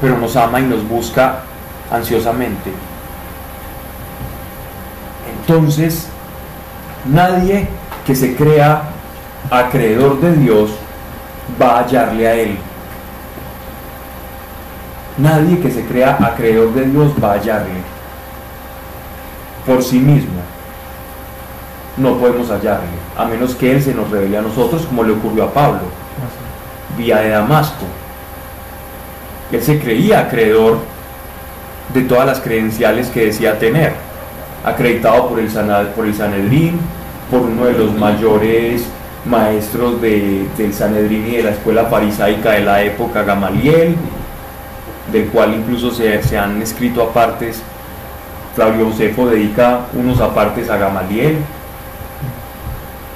[0.00, 1.40] pero nos ama y nos busca
[1.90, 2.70] ansiosamente.
[5.40, 6.08] Entonces,
[7.04, 7.68] nadie
[8.06, 8.82] que se crea
[9.50, 10.70] acreedor de Dios
[11.60, 12.58] va a hallarle a Él.
[15.18, 17.82] Nadie que se crea acreedor de Dios va a hallarle.
[19.66, 20.40] Por sí mismo
[21.96, 25.44] no podemos hallarle, a menos que Él se nos revele a nosotros, como le ocurrió
[25.44, 25.80] a Pablo,
[26.96, 27.84] vía de Damasco.
[29.52, 30.78] Él se creía acreedor
[31.92, 33.92] de todas las credenciales que decía tener,
[34.64, 35.48] acreditado por el,
[35.94, 36.80] por el Sanedrín,
[37.32, 38.84] por uno de los mayores
[39.24, 43.96] maestros de- del Sanedrín y de la escuela farisaica de la época, Gamaliel,
[45.10, 47.62] del cual incluso se, se han escrito apartes,
[48.54, 51.38] Flavio Josefo dedica unos apartes a Gamaliel,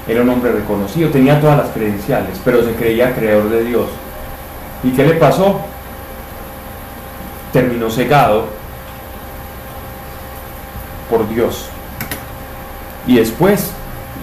[0.09, 3.87] era un hombre reconocido, tenía todas las credenciales, pero se creía creador de Dios.
[4.83, 5.61] ¿Y qué le pasó?
[7.53, 8.47] Terminó cegado
[11.11, 11.67] por Dios.
[13.07, 13.73] Y después,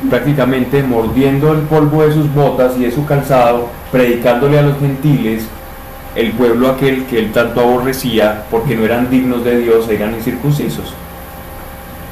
[0.09, 5.45] prácticamente mordiendo el polvo de sus botas y de su calzado, predicándole a los gentiles,
[6.15, 10.93] el pueblo aquel que él tanto aborrecía, porque no eran dignos de Dios, eran incircuncisos.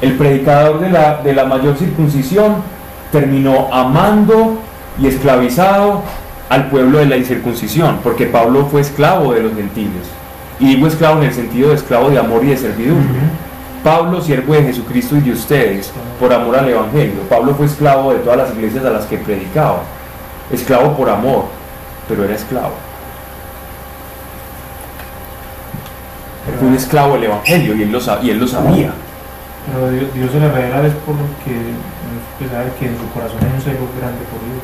[0.00, 2.56] El predicador de la, de la mayor circuncisión
[3.12, 4.58] terminó amando
[5.00, 6.02] y esclavizado
[6.48, 10.08] al pueblo de la incircuncisión, porque Pablo fue esclavo de los gentiles.
[10.58, 13.20] Y digo esclavo en el sentido de esclavo de amor y de servidumbre.
[13.82, 17.20] Pablo, siervo de Jesucristo y de ustedes, por amor al Evangelio.
[17.28, 19.80] Pablo fue esclavo de todas las iglesias a las que predicaba.
[20.52, 21.44] Esclavo por amor,
[22.08, 22.72] pero era esclavo.
[26.48, 28.92] Él fue un esclavo del Evangelio y él lo, sa- y él lo sabía.
[29.72, 31.54] Pero Dios, Dios se le revela es porque
[32.38, 34.62] pues, sabe que en su corazón hay un celo grande por Dios.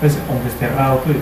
[0.00, 1.16] Pues, aunque esté errado, pues.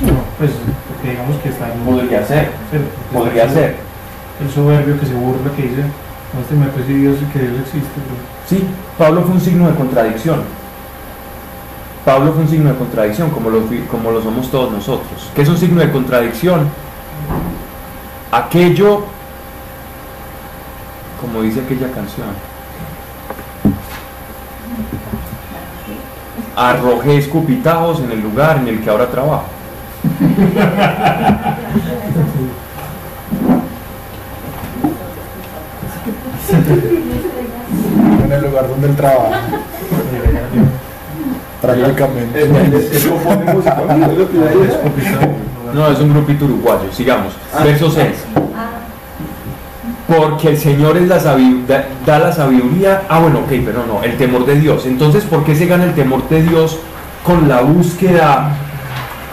[0.00, 0.50] No, pues,
[0.88, 2.50] porque digamos que está en Podría ser,
[3.12, 3.76] podría ser.
[4.40, 5.84] El soberbio que se burla, que dice,
[6.32, 7.88] muéstrame pues si Dios, que Dios existe.
[7.88, 8.48] pues".
[8.48, 8.64] Sí,
[8.96, 10.42] Pablo fue un signo de contradicción.
[12.04, 15.30] Pablo fue un signo de contradicción, como lo, como lo somos todos nosotros.
[15.34, 16.68] ¿Qué es un signo de contradicción?
[18.32, 19.04] Aquello,
[21.20, 22.28] como dice aquella canción,
[26.56, 29.44] arrojé escupitajos en el lugar en el que ahora trabajo.
[38.24, 39.40] En el lugar donde él trabaja,
[41.60, 42.46] prácticamente.
[45.74, 46.92] No, es un grupito uruguayo.
[46.92, 47.32] Sigamos.
[47.64, 48.06] Verso 6.
[50.08, 53.02] Porque el Señor es la sabi- da, da la sabiduría.
[53.08, 54.86] Ah, bueno, ok, pero no, el temor de Dios.
[54.86, 56.78] Entonces, ¿por qué se gana el temor de Dios
[57.24, 58.50] con la búsqueda,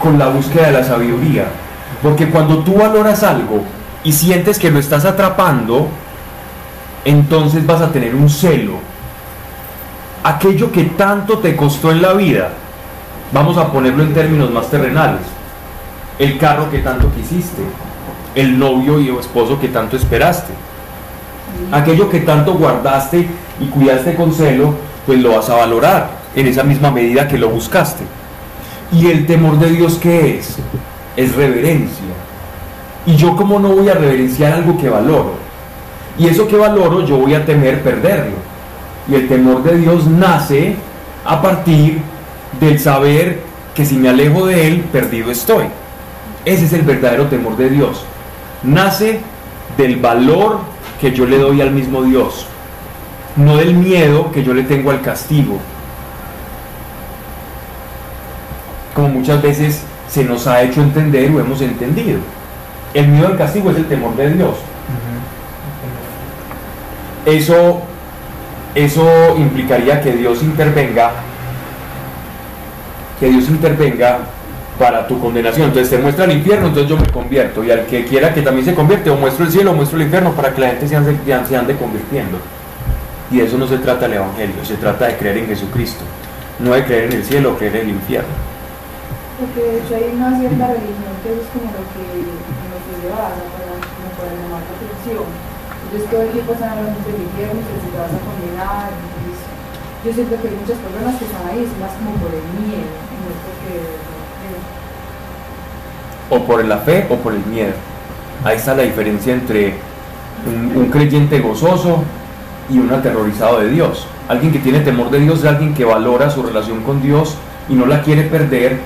[0.01, 1.45] con la búsqueda de la sabiduría?
[2.03, 3.62] Porque cuando tú valoras algo
[4.03, 5.88] y sientes que lo estás atrapando,
[7.08, 8.74] entonces vas a tener un celo.
[10.24, 12.50] Aquello que tanto te costó en la vida,
[13.32, 15.22] vamos a ponerlo en términos más terrenales
[16.20, 17.62] el carro que tanto quisiste,
[18.36, 20.52] el novio y esposo que tanto esperaste.
[21.72, 23.26] Aquello que tanto guardaste
[23.62, 24.74] y cuidaste con celo,
[25.06, 28.04] pues lo vas a valorar en esa misma medida que lo buscaste.
[28.91, 30.58] ¿Y el temor de Dios qué es?
[31.15, 32.06] Es reverencia.
[33.06, 35.46] Y yo como no voy a reverenciar algo que valoro.
[36.17, 38.36] Y eso que valoro yo voy a temer perderlo.
[39.10, 40.75] Y el temor de Dios nace
[41.25, 41.99] a partir
[42.60, 43.41] del saber
[43.75, 45.65] que si me alejo de Él, perdido estoy.
[46.45, 48.03] Ese es el verdadero temor de Dios.
[48.63, 49.19] Nace
[49.77, 50.60] del valor
[50.99, 52.47] que yo le doy al mismo Dios,
[53.36, 55.60] no del miedo que yo le tengo al castigo.
[58.95, 62.19] Como muchas veces se nos ha hecho entender o hemos entendido.
[62.93, 64.56] El miedo al castigo es el temor de Dios.
[67.28, 67.82] Eso,
[68.74, 71.12] eso implicaría que Dios intervenga,
[73.20, 74.20] que Dios intervenga
[74.80, 75.68] para tu condenación.
[75.68, 77.66] Entonces te muestra el infierno, entonces yo me convierto.
[77.66, 80.06] Y al que quiera que también se convierte, o muestro el cielo o muestro el
[80.06, 82.38] infierno para que la gente se ande, se ande convirtiendo.
[83.30, 86.06] Y de eso no se trata el Evangelio, se trata de creer en Jesucristo.
[86.60, 88.30] No de creer en el cielo o creer en el infierno.
[89.38, 93.10] Porque de hecho hay una cierta religión que es como lo que, lo que se
[93.12, 93.75] basa para,
[94.15, 95.46] para llamar la atención.
[95.88, 98.92] Entonces todo el tiempo están hablando del infierno, si te vas a condenar.
[98.92, 99.40] Entonces,
[100.04, 102.92] yo siento que hay muchas personas que están ahí, es más como por el miedo,
[102.92, 103.71] no es porque
[106.29, 107.71] O por la fe o por el miedo.
[108.44, 109.75] Ahí está la diferencia entre
[110.46, 112.04] un, un creyente gozoso
[112.69, 114.08] y un aterrorizado de Dios.
[114.27, 117.35] Alguien que tiene temor de Dios es alguien que valora su relación con Dios
[117.69, 118.81] y no la quiere perder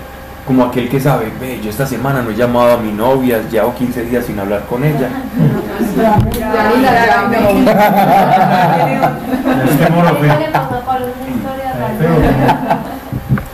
[0.46, 3.74] como aquel que sabe, ve, yo esta semana no he llamado a mi novia, llevo
[3.76, 5.10] 15 días sin hablar con ella.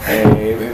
[0.07, 0.71] eh,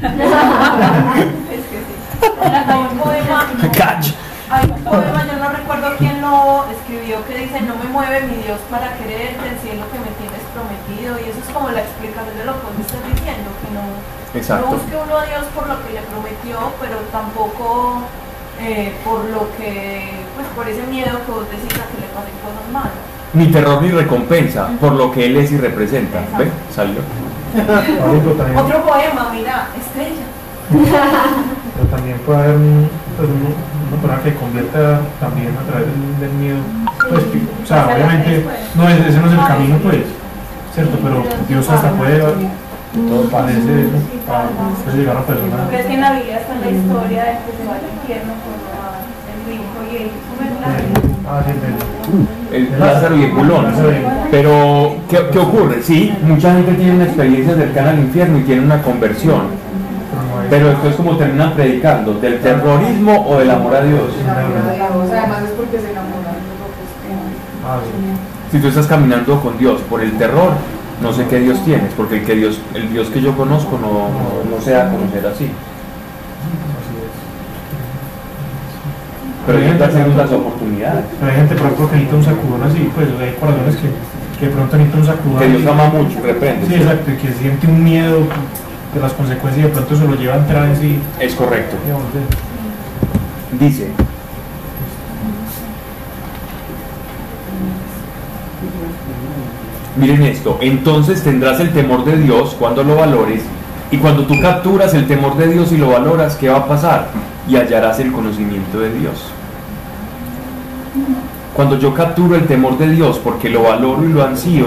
[3.72, 4.14] Catch.
[4.50, 8.42] Hay un poema, yo no recuerdo quién lo escribió, que dice, no me mueve mi
[8.42, 10.09] Dios para quererte, el cielo que me
[11.42, 13.84] es como la explicación de lo que vos me estás diciendo, que no,
[14.60, 18.02] no busque uno a Dios por lo que le prometió, pero tampoco
[18.60, 22.36] eh, por lo que, pues por ese miedo que vos decís a que le pasen
[22.44, 23.00] cosas malas.
[23.32, 26.18] Ni terror ni recompensa, por lo que él es y representa.
[26.36, 26.50] ¿Ve?
[26.74, 27.00] Salió.
[28.56, 30.26] Otro poema, mira, estrella.
[31.76, 33.54] pero también puede haber un, pues, un-
[33.90, 36.58] una persona que convierta también a través del, del miedo.
[37.08, 39.98] Pues, o sea, obviamente, no, ese ese no es el camino, pues,
[40.74, 40.98] ¿cierto?
[41.02, 45.68] Pero Dios hasta puede todo parece eso, para llegar a personas.
[45.68, 48.54] ¿Crees que en la Biblia está la historia de que se va al infierno por
[49.30, 51.52] el rico y el ¿cómo es la- Ah, sí,
[52.80, 53.66] Lázaro y el culón.
[54.32, 55.80] Pero, ¿qué, qué ocurre?
[55.82, 59.60] Sí, mucha gente tiene una experiencia cercana al infierno y tiene una conversión.
[60.48, 64.02] pero no es- como terminan predicando, ¿del terrorismo o del amor a Dios?
[64.28, 68.29] Además es porque se enamoran de lo que es Ah, sí.
[68.50, 70.52] Si tú estás caminando con Dios por el terror,
[71.00, 74.08] no sé qué Dios tienes, porque el, que Dios, el Dios que yo conozco no,
[74.10, 75.50] no, no se da a conocer así.
[79.46, 81.04] Pero hay que dar segundas oportunidades.
[81.18, 83.88] Pero hay gente, por ejemplo, que necesita un sacudón así, pues hay corazones que,
[84.38, 85.38] que de pronto necesitan un sacudón.
[85.38, 86.66] Que Dios ama mucho reprende.
[86.66, 88.18] Sí, exacto, y que siente un miedo
[88.94, 90.98] de las consecuencias y de pronto se lo lleva a entrar en sí.
[91.20, 91.76] Es correcto.
[93.58, 93.90] Dice,
[99.96, 103.42] miren esto, entonces tendrás el temor de Dios cuando lo valores
[103.90, 107.08] y cuando tú capturas el temor de Dios y lo valoras, ¿qué va a pasar?
[107.48, 109.24] Y hallarás el conocimiento de Dios.
[111.54, 114.66] Cuando yo capturo el temor de Dios porque lo valoro y lo ansío,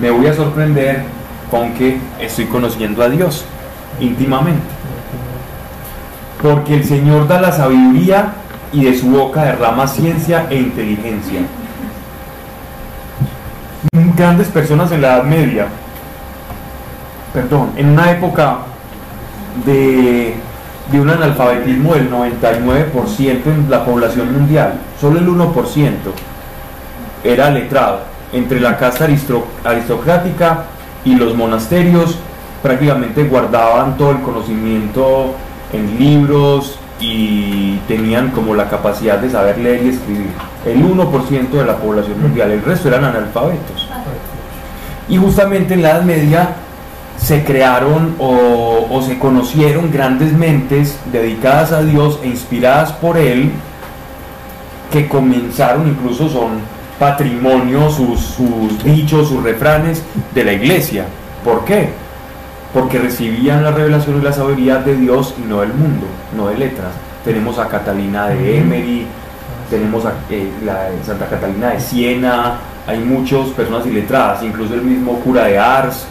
[0.00, 1.04] me voy a sorprender
[1.50, 3.44] con que estoy conociendo a Dios
[4.00, 4.66] íntimamente.
[6.42, 8.32] Porque el Señor da la sabiduría
[8.72, 11.42] y de su boca derrama ciencia e inteligencia.
[14.16, 15.66] Grandes personas en la Edad Media,
[17.32, 18.58] perdón, en una época
[19.66, 20.34] de,
[20.92, 25.92] un analfabetismo del 99% en la población mundial, solo el 1%
[27.24, 28.00] era letrado.
[28.32, 29.06] Entre la casta
[29.64, 30.64] aristocrática
[31.04, 32.18] y los monasterios
[32.62, 35.34] prácticamente guardaban todo el conocimiento
[35.72, 40.30] en libros y tenían como la capacidad de saber leer y escribir.
[40.64, 43.83] El 1% de la población mundial, el resto eran analfabetos.
[45.08, 46.48] Y justamente en la Edad Media
[47.18, 53.52] se crearon o, o se conocieron grandes mentes dedicadas a Dios e inspiradas por Él
[54.90, 56.60] que comenzaron, incluso son
[56.98, 60.02] patrimonio, sus, sus dichos, sus refranes
[60.34, 61.04] de la iglesia.
[61.44, 61.88] ¿Por qué?
[62.72, 66.58] Porque recibían la revelación y la sabiduría de Dios y no del mundo, no de
[66.58, 66.92] letras.
[67.24, 69.06] Tenemos a Catalina de Emery,
[69.68, 75.18] tenemos a eh, la Santa Catalina de Siena, hay muchas personas iletradas, incluso el mismo
[75.20, 76.06] cura de Ars,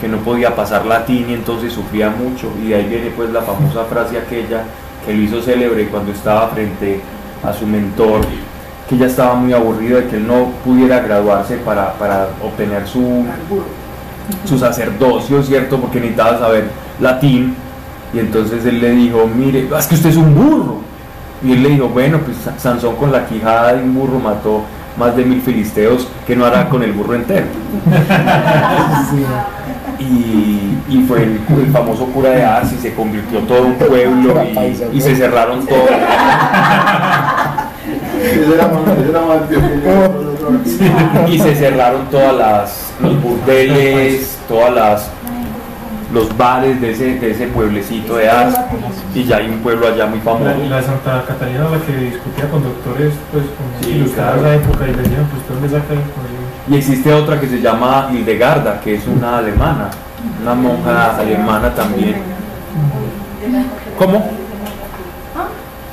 [0.00, 2.48] que no podía pasar latín y entonces sufría mucho.
[2.62, 4.62] Y de ahí viene pues la famosa frase aquella
[5.04, 7.00] que lo hizo célebre cuando estaba frente
[7.44, 8.20] a su mentor,
[8.88, 13.24] que ya estaba muy aburrido de que él no pudiera graduarse para, para obtener su,
[14.44, 15.78] su sacerdocio, ¿cierto?
[15.78, 16.68] Porque necesitaba saber
[17.00, 17.54] latín.
[18.12, 20.78] Y entonces él le dijo, mire, es que usted es un burro.
[21.44, 24.62] Y él le dijo, bueno, pues Sa- Sansón con la quijada de un burro mató
[24.98, 27.46] más de mil filisteos, que no hará con el burro entero?
[30.00, 34.44] Y, y fue el, el famoso cura de Ars y se convirtió todo un pueblo
[34.44, 35.74] y, y se cerraron que
[41.28, 45.10] y se cerraron todas las los burdeles, todas las
[46.12, 48.56] los bares de ese, de ese pueblecito de Ars
[49.14, 50.44] y ya hay un pueblo allá muy famoso.
[50.44, 54.54] La, la de Santa Catalina, la que discutía con doctores, pues con Sí, ilustrados claro.
[54.54, 56.38] esa época y le decían, pues ¿tú dónde saca el colegio?
[56.70, 59.90] Y existe otra que se llama Hildegarda, que es una alemana,
[60.42, 62.16] una monja alemana también.
[63.98, 64.30] ¿Cómo?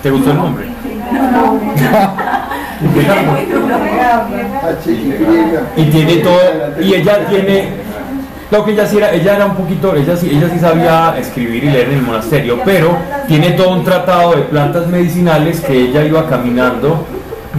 [0.02, 0.66] ¿Te gustó el nombre?
[5.78, 6.40] Y tiene todo
[6.82, 7.70] y ella tiene
[8.52, 11.64] lo que ella sí era ella era un poquito ella sí ella sí sabía escribir
[11.64, 16.04] y leer en el monasterio pero tiene todo un tratado de plantas medicinales que ella
[16.04, 17.06] iba caminando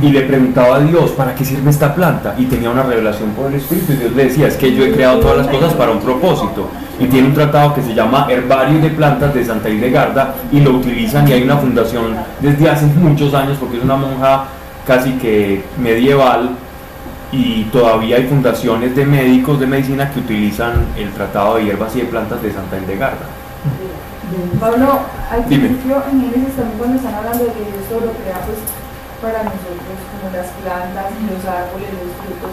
[0.03, 3.47] y le preguntaba a Dios para qué sirve esta planta y tenía una revelación por
[3.47, 5.93] el espíritu y Dios le decía es que yo he creado todas las cosas para
[5.93, 6.69] un propósito
[7.01, 10.73] y tiene un tratado que se llama Herbario de Plantas de Santa Hildegarda y lo
[10.73, 14.45] utilizan y hay una fundación desde hace muchos años porque es una monja
[14.87, 16.51] casi que medieval
[17.33, 22.01] y todavía hay fundaciones de médicos de medicina que utilizan el tratado de hierbas y
[22.01, 23.27] de plantas de Santa Hildegarda.
[24.61, 25.01] Pablo,
[25.31, 28.59] al principio en Génesis también cuando están hablando de que Dios todo lo crea, pues
[29.23, 32.53] para nosotros, como las plantas, los árboles, los frutos,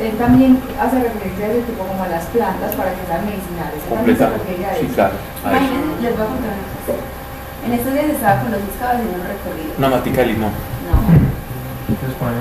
[0.00, 3.80] él también hace referencia a ese tipo como a las plantas para que sean medicinales.
[3.84, 4.56] Completamente.
[4.80, 5.14] Sí, claro.
[5.44, 7.04] Imagínense, les voy a contar una cosa.
[7.60, 9.70] En estos días estaba con los pescados haciendo un recorrido.
[9.76, 10.52] Una matica de limón.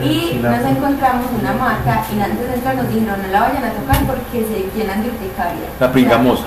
[0.01, 3.71] Y nos encontramos una maca y antes de entrar nos dijeron no la vayan a
[3.71, 5.67] tocar porque se llenan de urticaria.
[5.79, 6.45] La pringamosa.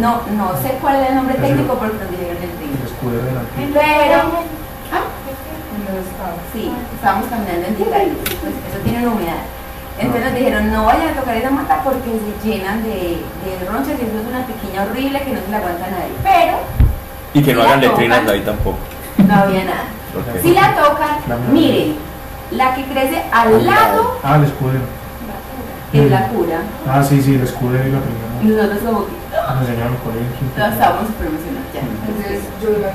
[0.00, 2.50] No, no sé cuál es el nombre técnico porque nos dijeron el
[3.34, 3.42] la
[3.80, 4.18] Pero,
[4.92, 5.04] ah,
[5.76, 6.40] En los estados.
[6.52, 9.42] sí, estábamos caminando en Ticari, pues eso tiene una humedad.
[9.98, 14.00] Entonces nos dijeron no vayan a tocar esa mata porque se llenan de, de ronchas
[14.00, 16.14] y eso es una piquiña horrible que no se la aguanta nadie.
[16.22, 16.56] Pero
[17.34, 18.78] Y que no hagan letrinas ahí tampoco.
[19.18, 19.84] no había nada.
[20.42, 21.94] Si la tocan, miren,
[22.52, 24.80] la que crece al Al lado Ah, el escudero.
[25.92, 26.58] es la cura.
[26.88, 27.98] Ah, sí, sí, el escudero y la.
[28.42, 30.54] Y nosotros como que Nos enseñaron en quinto.
[30.58, 31.80] no estábamos súper emocionados ya.
[31.80, 32.92] Entonces yo iba a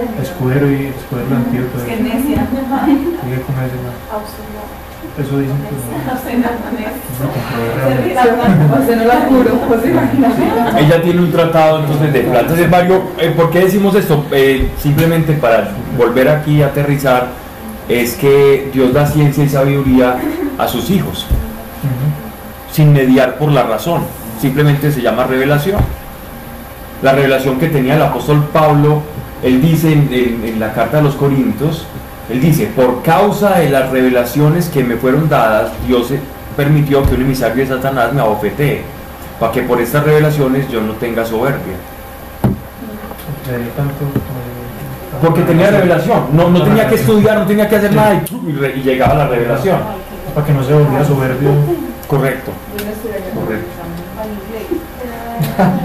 [0.00, 1.78] el- Escudero y escudero del antídoto.
[1.78, 2.46] Es que es necia.
[2.46, 3.96] Tiene que comerse más.
[5.18, 5.78] Eso dicen que no.
[6.06, 6.60] No sé, no, no.
[8.76, 9.50] No no la curo,
[9.84, 10.80] imagínate.
[10.80, 12.42] Ella tiene un tratado entonces de plantas.
[12.42, 14.24] Entonces, Mario, eh, ¿por qué decimos esto?
[14.30, 17.26] Eh, simplemente para volver aquí a aterrizar,
[17.90, 20.16] es que Dios da ciencia y sabiduría
[20.58, 21.26] a sus hijos,
[22.72, 24.02] sin mediar por la razón.
[24.40, 25.80] Simplemente se llama revelación.
[27.02, 29.02] La revelación que tenía el apóstol Pablo,
[29.42, 30.08] él dice en,
[30.44, 31.84] en- la carta a los Corintios,
[32.30, 36.08] él dice, por causa de las revelaciones que me fueron dadas, Dios
[36.56, 38.82] permitió que un emisario de Satanás me abofetee,
[39.40, 41.74] para que por estas revelaciones yo no tenga soberbia.
[45.22, 49.14] Porque tenía revelación, no, no tenía que estudiar, no tenía que hacer nada y, llegaba
[49.14, 49.78] la revelación.
[50.34, 51.50] Para que no se volviera soberbio.
[52.06, 52.52] Correcto.
[53.34, 53.70] Correcto.
[55.56, 55.80] revisando.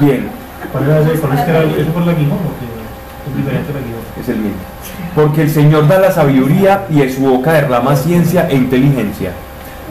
[0.00, 0.28] Bien,
[0.72, 1.20] ¿Cuál era ese?
[1.20, 1.60] ¿Cuál es que era?
[1.62, 3.30] el- ¿Eso fue el aguijón o qué?
[3.30, 4.00] Es diferente el aguijón.
[4.20, 4.58] es el mismo.
[5.14, 9.32] Porque el Señor da la sabiduría y de su boca derrama ciencia e inteligencia.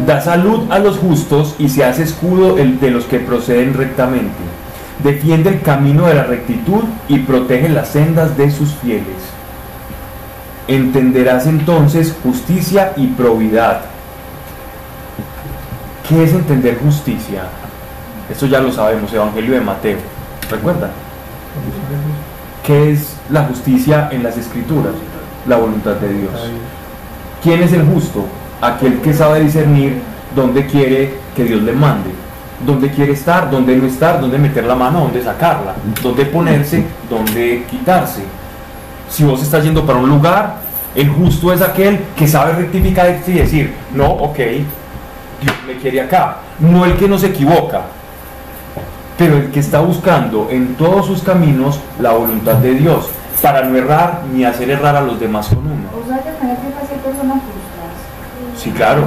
[0.07, 4.37] Da salud a los justos y se hace escudo el- de los que proceden rectamente.
[5.03, 9.05] Defiende el camino de la rectitud y protege las sendas de sus fieles.
[10.67, 13.81] Entenderás entonces justicia y probidad.
[16.07, 17.43] ¿Qué es entender justicia?
[18.29, 19.97] Esto ya lo sabemos, Evangelio de Mateo.
[20.51, 20.91] ¿Recuerdan?
[22.65, 24.93] ¿Qué es la justicia en las escrituras?
[25.47, 26.51] La voluntad de Dios.
[27.41, 28.25] ¿Quién es el justo?
[28.61, 30.01] Aquel que sabe discernir
[30.35, 32.09] dónde quiere que Dios le mande,
[32.65, 37.65] dónde quiere estar, dónde no estar, dónde meter la mano, dónde sacarla, dónde ponerse, dónde
[37.69, 38.23] quitarse.
[39.09, 40.57] Si vos estás yendo para un lugar,
[40.95, 46.37] el justo es aquel que sabe rectificar y decir, no, ok, Dios me quiere acá.
[46.59, 47.81] No el que no se equivoca,
[49.17, 53.09] pero el que está buscando en todos sus caminos la voluntad de Dios,
[53.41, 55.89] para no errar ni hacer errar a los demás con uno.
[56.03, 58.61] O sea, que tener que hacer personas justas.
[58.61, 59.03] Sí, claro,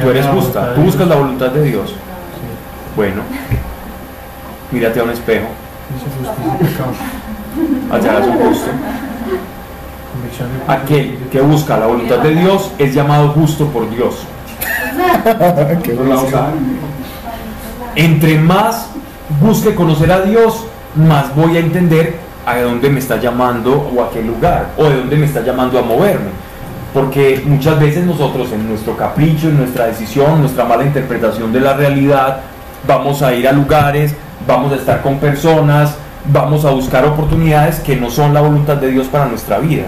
[0.00, 1.94] tú eres justa, tú buscas la voluntad de Dios.
[2.96, 3.20] Bueno,
[4.72, 5.48] mírate a un espejo,
[7.92, 8.70] allá su justo.
[10.66, 14.20] Aquel que busca la voluntad de Dios es llamado justo por Dios.
[17.96, 18.88] Entre más
[19.42, 22.16] busque conocer a Dios, más voy a entender
[22.46, 25.78] a dónde me está llamando o a qué lugar, o de dónde me está llamando
[25.78, 26.30] a moverme.
[26.94, 31.74] Porque muchas veces nosotros en nuestro capricho, en nuestra decisión, nuestra mala interpretación de la
[31.74, 32.40] realidad,
[32.86, 34.14] vamos a ir a lugares,
[34.46, 38.90] vamos a estar con personas, vamos a buscar oportunidades que no son la voluntad de
[38.90, 39.84] Dios para nuestra vida.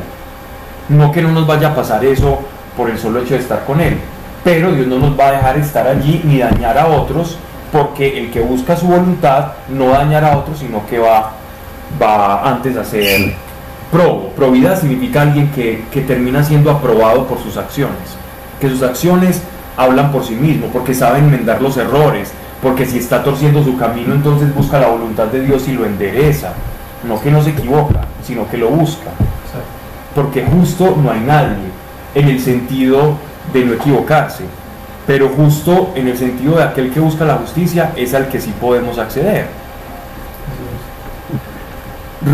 [0.88, 2.40] No que no nos vaya a pasar eso
[2.76, 3.98] por el solo hecho de estar con Él,
[4.44, 7.36] pero Dios no nos va a dejar estar allí ni dañar a otros,
[7.72, 11.32] porque el que busca su voluntad no dañar a otros, sino que va,
[12.00, 13.34] va antes a ser
[13.90, 14.30] probo.
[14.30, 18.16] Probidad significa alguien que, que termina siendo aprobado por sus acciones,
[18.60, 19.42] que sus acciones
[19.76, 22.32] hablan por sí mismo, porque sabe enmendar los errores,
[22.62, 26.52] porque si está torciendo su camino, entonces busca la voluntad de Dios y lo endereza,
[27.06, 29.10] no que no se equivoca, sino que lo busca
[30.18, 31.70] porque justo no hay nadie,
[32.12, 33.16] en el sentido
[33.52, 34.42] de no equivocarse,
[35.06, 38.52] pero justo en el sentido de aquel que busca la justicia es al que sí
[38.60, 39.46] podemos acceder.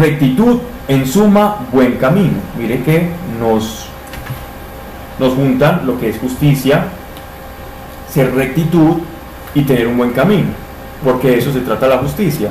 [0.00, 2.38] Rectitud, en suma, buen camino.
[2.58, 3.86] Mire que nos,
[5.18, 6.86] nos juntan lo que es justicia,
[8.08, 8.98] ser rectitud
[9.54, 10.48] y tener un buen camino,
[11.02, 12.50] porque de eso se trata la justicia.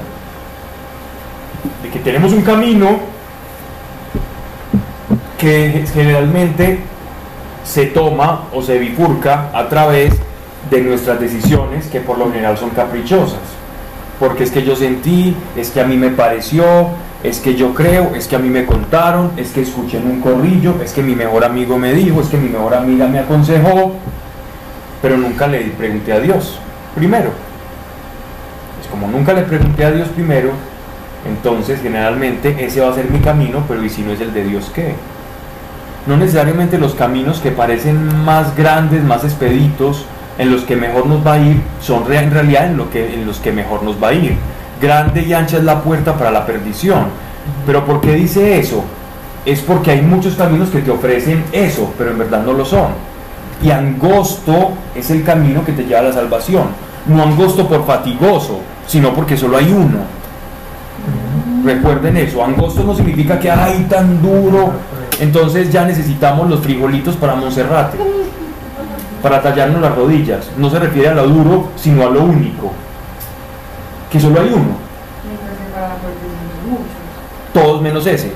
[1.81, 2.99] De que tenemos un camino
[5.37, 6.79] que generalmente
[7.65, 10.13] se toma o se bifurca a través
[10.69, 13.41] de nuestras decisiones que por lo general son caprichosas.
[14.19, 16.63] Porque es que yo sentí, es que a mí me pareció,
[17.23, 20.21] es que yo creo, es que a mí me contaron, es que escuché en un
[20.21, 23.93] corrillo, es que mi mejor amigo me dijo, es que mi mejor amiga me aconsejó,
[25.01, 26.59] pero nunca le pregunté a Dios
[26.95, 27.31] primero.
[28.81, 30.51] Es como nunca le pregunté a Dios primero,
[31.27, 34.43] entonces generalmente ese va a ser mi camino, pero ¿y si no es el de
[34.43, 34.95] Dios qué?
[36.05, 40.05] No necesariamente los caminos que parecen más grandes, más expeditos,
[40.37, 43.25] en los que mejor nos va a ir, son en realidad en, lo que, en
[43.25, 44.35] los que mejor nos va a ir.
[44.81, 47.05] Grande y ancha es la puerta para la perdición.
[47.65, 48.83] Pero ¿por qué dice eso?
[49.45, 52.87] Es porque hay muchos caminos que te ofrecen eso, pero en verdad no lo son.
[53.63, 56.63] Y angosto es el camino que te lleva a la salvación.
[57.05, 59.99] No angosto por fatigoso, sino porque solo hay uno.
[61.63, 64.73] Recuerden eso, angosto no significa que hay tan duro,
[65.19, 67.97] entonces ya necesitamos los frijolitos para Monserrate,
[69.21, 70.51] para tallarnos las rodillas.
[70.57, 72.73] No se refiere a lo duro, sino a lo único,
[74.11, 74.75] que solo hay uno,
[77.53, 78.33] todos menos ese.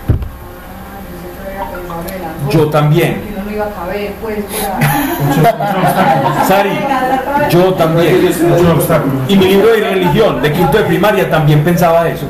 [1.59, 3.36] Ah, Yo también.
[3.57, 4.37] Que uno no iba a caber, pues.
[6.47, 6.69] Sari,
[7.49, 8.29] yo también.
[9.27, 12.27] Y mi libro de religión, de quinto de primaria, también pensaba eso.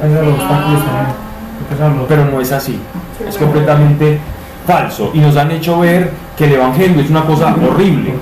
[2.07, 2.79] Pero no es así.
[3.27, 4.19] Es completamente
[4.65, 5.11] falso.
[5.13, 8.13] Y nos han hecho ver que el Evangelio es una cosa horrible.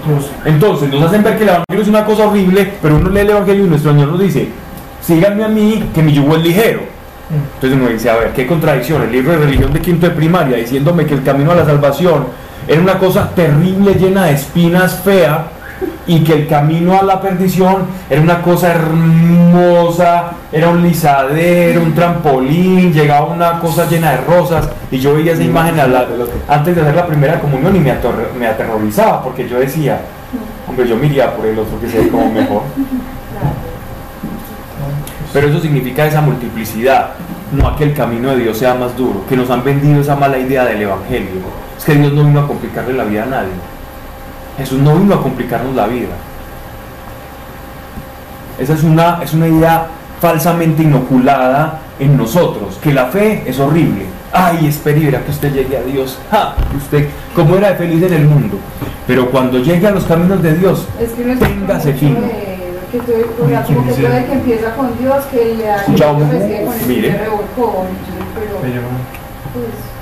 [0.45, 3.29] Entonces nos hacen ver que el Evangelio es una cosa horrible, pero uno lee el
[3.29, 4.49] Evangelio y nuestro Señor nos dice,
[5.01, 6.95] síganme a mí, que mi yugo es ligero.
[7.55, 9.01] Entonces uno dice, a ver, qué contradicción.
[9.01, 12.44] El libro de religión de quinto de primaria diciéndome que el camino a la salvación
[12.67, 15.47] era una cosa terrible, llena de espinas, fea,
[16.07, 17.77] y que el camino a la perdición
[18.09, 24.69] era una cosa hermosa, era un lisadero, un trampolín, llegaba una cosa llena de rosas,
[24.91, 26.05] y yo veía esa imagen a la-
[26.47, 29.99] antes de hacer la primera comunión y me, ator- me aterrorizaba, porque yo decía,
[30.67, 32.61] hombre, yo me iría por el otro que se ve como mejor.
[35.33, 37.09] Pero eso significa esa multiplicidad,
[37.51, 40.15] no a que el camino de Dios sea más duro, que nos han vendido esa
[40.15, 41.64] mala idea del Evangelio.
[41.87, 43.51] Es que Dios no vino a complicarle la vida a nadie.
[44.57, 46.15] Jesús no vino a complicarnos la vida.
[48.57, 49.85] Esa es una, es una idea
[50.19, 54.05] falsamente inoculada en nosotros, que la fe es horrible.
[54.31, 56.17] Ay, espere y verá que usted llegue a Dios.
[56.31, 56.55] ¡Ja!
[56.75, 58.57] Usted, como era de feliz en el mundo.
[59.05, 62.21] Pero cuando llegue a los caminos de Dios, Es que no Téngase fino.
[62.21, 62.55] de-
[62.91, 63.93] que como que
[64.25, 65.83] que empieza con Dios, que le da
[66.87, 67.11] mire.
[67.11, 67.31] pero
[69.53, 69.94] pues,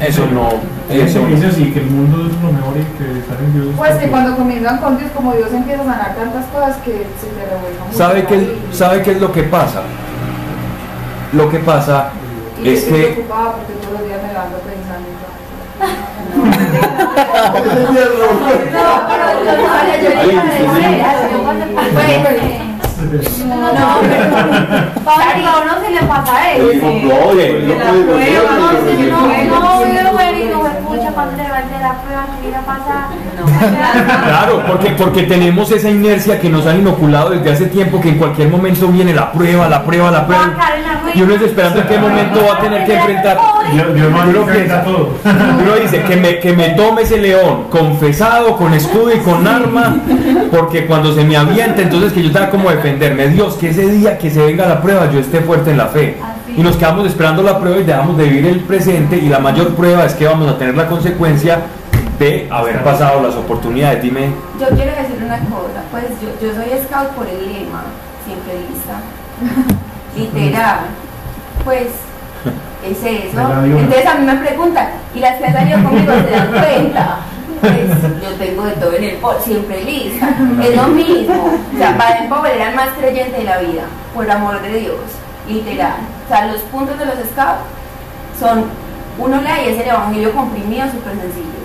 [0.00, 0.48] eso no.
[0.88, 3.66] Eso Eso, dice así, que el mundo es lo mejor y que estar en Dios
[3.68, 7.06] es pues que cuando comienzan con Dios, como Dios empieza a sanar tantas cosas que
[7.20, 7.98] se te revuelvan mucho.
[7.98, 8.56] ¿Sabe qué.
[8.72, 9.82] ¿Sabe qué es lo que pasa?
[11.32, 12.10] Lo que pasa
[12.60, 15.30] Y es estoy que preocupada porque todos los días me levanto pensando en todo.
[22.66, 22.69] No,
[23.00, 26.66] no, pero Pablo, a uno se le pasa eso.
[26.68, 27.78] digo, no, no
[29.46, 30.79] No, no, no, no, no
[31.16, 33.10] la prueba que a pasar.
[34.30, 38.18] Claro, porque, porque tenemos esa inercia que nos han inoculado desde hace tiempo que en
[38.18, 40.54] cualquier momento viene la prueba, la prueba, la prueba.
[41.14, 43.38] Y uno es esperando en qué momento va a tener que enfrentar.
[43.72, 45.14] Dios, Dios Uno piensa- todo.
[45.24, 49.96] Uno dice que me, que me tome ese león confesado, con escudo y con arma,
[50.50, 53.28] porque cuando se me avienta, entonces que yo tenga como defenderme.
[53.28, 56.18] Dios, que ese día que se venga la prueba, yo esté fuerte en la fe.
[56.56, 59.16] Y nos quedamos esperando la prueba y dejamos de vivir el presente.
[59.16, 61.60] Y la mayor prueba es que vamos a tener la consecuencia
[62.18, 64.02] de haber pasado las oportunidades.
[64.02, 64.30] Dime,
[64.60, 67.84] Yo quiero decir una cosa, pues yo, yo soy scout por el lema,
[68.26, 69.00] siempre lista,
[70.16, 70.80] literal,
[71.64, 71.86] pues
[72.84, 73.40] es eso.
[73.64, 77.18] Entonces a mí me preguntan, ¿y las que han salido conmigo se dan cuenta?
[77.60, 77.90] Pues
[78.22, 80.28] yo tengo de todo en el por, siempre lista,
[80.62, 81.58] es lo mismo.
[81.74, 83.82] O sea, Powell era el más creyente de la vida,
[84.14, 84.96] por amor de Dios,
[85.50, 85.98] literal.
[86.24, 87.62] O sea, los puntos de los scouts
[88.38, 88.64] son,
[89.18, 91.60] uno lee y es el evangelio comprimido, súper sencillo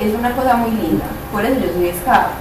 [0.00, 2.32] es una cosa muy linda, por eso yo soy scout.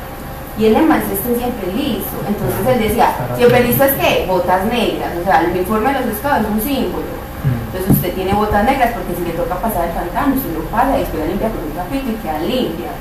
[0.58, 2.20] Y el lema es este siempre listo.
[2.28, 6.18] Entonces él decía, siempre listo es que botas negras, o sea, el uniforme de los
[6.18, 7.20] scouts es un símbolo.
[7.68, 10.98] Entonces usted tiene botas negras porque si le toca pasar el pantano, usted lo pasa
[10.98, 12.96] y después la limpia con un tapito y quedan limpias.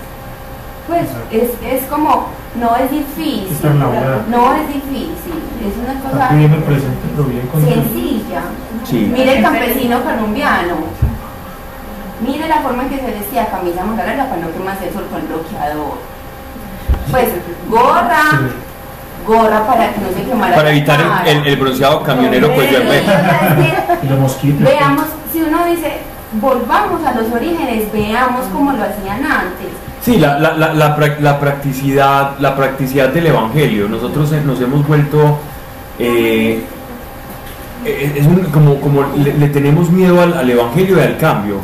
[0.88, 2.28] Pues es, es como,
[2.58, 3.46] no es difícil,
[4.30, 6.50] no es difícil, es una cosa bien
[7.84, 8.40] sencilla.
[8.84, 9.10] sí.
[9.12, 10.76] Mire el campesino colombiano.
[12.26, 15.06] Mire la forma en que se vestía, camisa manga larga para no quemarse el sol
[15.10, 15.98] con bloqueador.
[17.10, 17.28] Pues
[17.68, 18.24] gorra,
[19.26, 20.54] gorra para que no se quemara.
[20.56, 23.04] Para la evitar el, el- el bronceado camionero, pues ya o ve.
[23.04, 24.62] sea, es que Y los mosquitos.
[24.64, 25.98] Veamos, si uno dice,
[26.40, 29.68] volvamos a los orígenes, veamos cómo lo hacían antes.
[30.08, 33.86] Sí, la, la, la, la, prac- la practicidad, la practicidad del Evangelio.
[33.90, 35.38] Nosotros eh, nos hemos vuelto
[35.98, 36.62] eh,
[37.84, 41.56] eh, es un- como, como le, tenemos miedo al, evangelio y al cambio.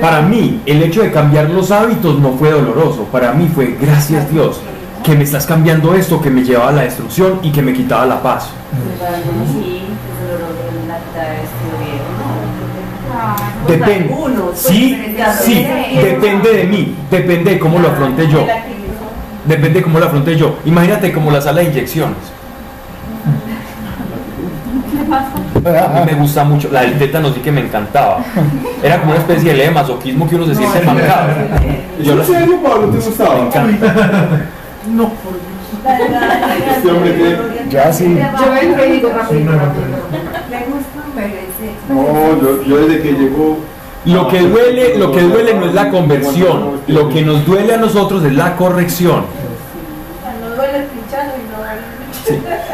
[0.00, 3.04] Para mí, el hecho de cambiar los hábitos no fue doloroso.
[3.12, 4.62] Para mí fue gracias Dios
[5.04, 8.06] que me estás cambiando esto que me llevaba a la destrucción y que me quitaba
[8.06, 8.48] la paz.
[9.52, 12.00] Sí, es doloroso en la mitad de estudio.
[13.68, 14.14] Depende.
[14.54, 15.66] Sí, pues, pero sí,
[16.02, 16.52] depende.
[16.52, 18.46] de mí, depende de cómo lo afronte yo.
[19.44, 20.58] Depende de cómo lo afronte yo.
[20.64, 22.16] Imagínate como la sala de inyecciones.
[25.64, 26.68] A mí me gusta mucho.
[26.70, 28.24] La del tétano sí que me encantaba.
[28.82, 31.30] Era como una especie de masoquismo que uno se siente mancado.
[32.00, 32.88] ¿Es en serio, Pablo?
[32.88, 33.38] ¿Te Me gustaba?
[33.46, 33.86] encanta.
[34.90, 35.56] No, por Dios.
[36.76, 37.55] Este hombre que...
[37.70, 38.16] Ya sí.
[38.16, 39.40] Yo entro y digo rápido,
[41.58, 43.58] Sí, no, yo, yo desde que llegó...
[44.04, 46.80] Lo que duele, lo que duele no es la conversión.
[46.86, 49.24] Lo que nos duele a nosotros es la corrección.
[50.40, 51.80] No duele el pinchazo y no duele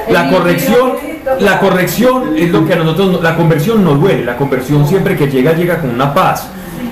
[0.07, 0.93] el La corrección,
[1.41, 5.29] la corrección es lo que a nosotros, la conversión no duele, la conversión siempre que
[5.29, 6.49] llega llega con una paz.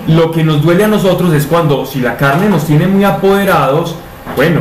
[0.07, 3.97] Lo que nos duele a nosotros es cuando si la carne nos tiene muy apoderados,
[4.37, 4.61] bueno,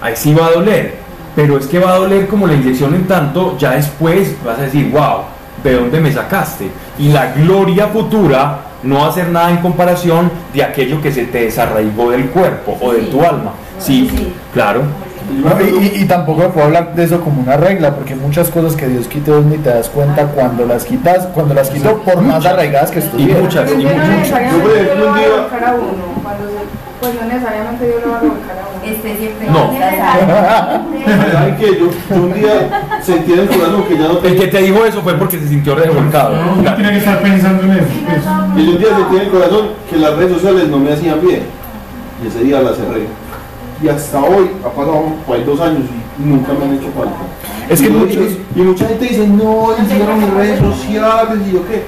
[0.00, 0.99] ahí sí va a doler,
[1.36, 4.62] pero es que va a doler como la inyección en tanto, ya después vas a
[4.62, 5.20] decir, wow,
[5.62, 6.68] ¿de dónde me sacaste?
[6.98, 11.24] Y la gloria futura no va a ser nada en comparación de aquello que se
[11.26, 13.52] te desarraigó del cuerpo o de tu alma.
[13.78, 14.10] Sí,
[14.54, 14.82] claro.
[15.30, 18.88] Y, y- y tampoco puedo hablar de eso como una regla, porque muchas cosas que
[18.88, 22.44] Dios quite vos ni te das cuenta cuando las quitas, cuando las quito por más
[22.44, 23.42] arraigadas que Y estuvieran.
[23.42, 24.52] muchas, Es y que no muchas.
[24.52, 26.20] Yo, por Dios ejemplo, un a día- revolcar a uno.
[26.22, 26.56] Cuando se,
[27.00, 28.20] pues no necesariamente Dios lo va a
[29.00, 29.70] siempre No.
[31.32, 31.66] ¿Saben qué?
[31.78, 34.40] Yo, yo un día sentí en el corazón que ya no El tenía...
[34.40, 36.36] que te dijo eso fue porque se sintió revolcado.
[36.36, 37.86] No, uno tiene que estar pensando en eso.
[38.06, 38.62] pues.
[38.64, 41.20] Y yo un día sentí en el corazón que las redes sociales no me hacían
[41.20, 41.42] bien.
[42.22, 43.06] Y ese día las cerré.
[43.82, 45.82] Y hasta hoy, ha pasado ahí dos años
[46.18, 47.16] y nunca me han hecho falta.
[47.68, 51.82] Es que muchos- y mucha gente dice, no, hicieron mis redes sociales y yo qué.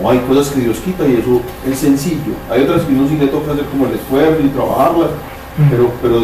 [0.00, 2.32] No, hay cosas que Dios quita y eso es sencillo.
[2.50, 5.10] Hay otras que uno sí le toca hacer como el esfuerzo y trabajarlas,
[5.70, 6.20] pero, pero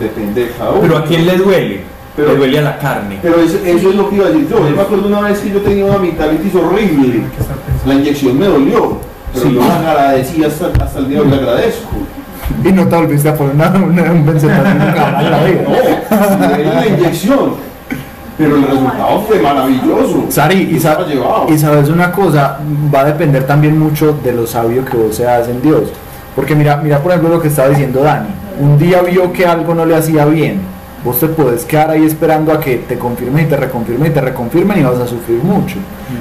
[0.00, 0.80] depende de cada uno.
[0.82, 1.80] Pero a quién le duele?
[2.16, 3.18] Pero- le duele a la carne.
[3.22, 4.68] Pero eso, eso es lo que iba a decir yo.
[4.68, 7.22] Yo me acuerdo una vez que yo tenía una amigdalitis horrible.
[7.86, 8.98] La inyección me dolió,
[9.32, 9.54] pero Sí.
[9.54, 11.88] yo la agradecí hasta, hasta el día de hoy, le agradezco.
[12.64, 15.62] Y no te volviste a poner una, una- un benzetacil nunca más en la vida.
[16.10, 17.50] No, me dieron la inyección,
[18.36, 20.24] pero el resultado fue maravilloso.
[20.28, 20.98] Sari, y, sa-
[21.48, 22.58] y sabes una cosa,
[22.92, 25.84] va a depender también mucho de lo sabio que vos seas en Dios.
[26.34, 28.28] Porque mira, mira por ejemplo lo que estaba diciendo Dani.
[28.60, 30.60] Un día vio que algo no le hacía bien.
[31.04, 34.20] Vos te puedes quedar ahí esperando a que te confirmen y te reconfirmen y te
[34.20, 35.76] reconfirmen y vas a sufrir mucho.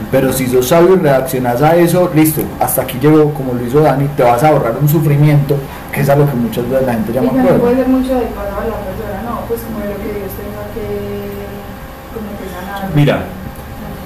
[0.09, 3.81] Pero si sos sabio y reaccionas a eso, listo, hasta aquí llegó como lo hizo
[3.81, 5.57] Dani, te vas a ahorrar un sufrimiento,
[5.91, 7.57] que es a lo que muchas veces la gente llama prueba.
[7.57, 10.63] puede ser mucho del pasado de la persona, no, pues como lo que Dios tenga
[10.73, 11.19] que,
[12.15, 12.89] como que sanar.
[12.95, 13.23] Mira,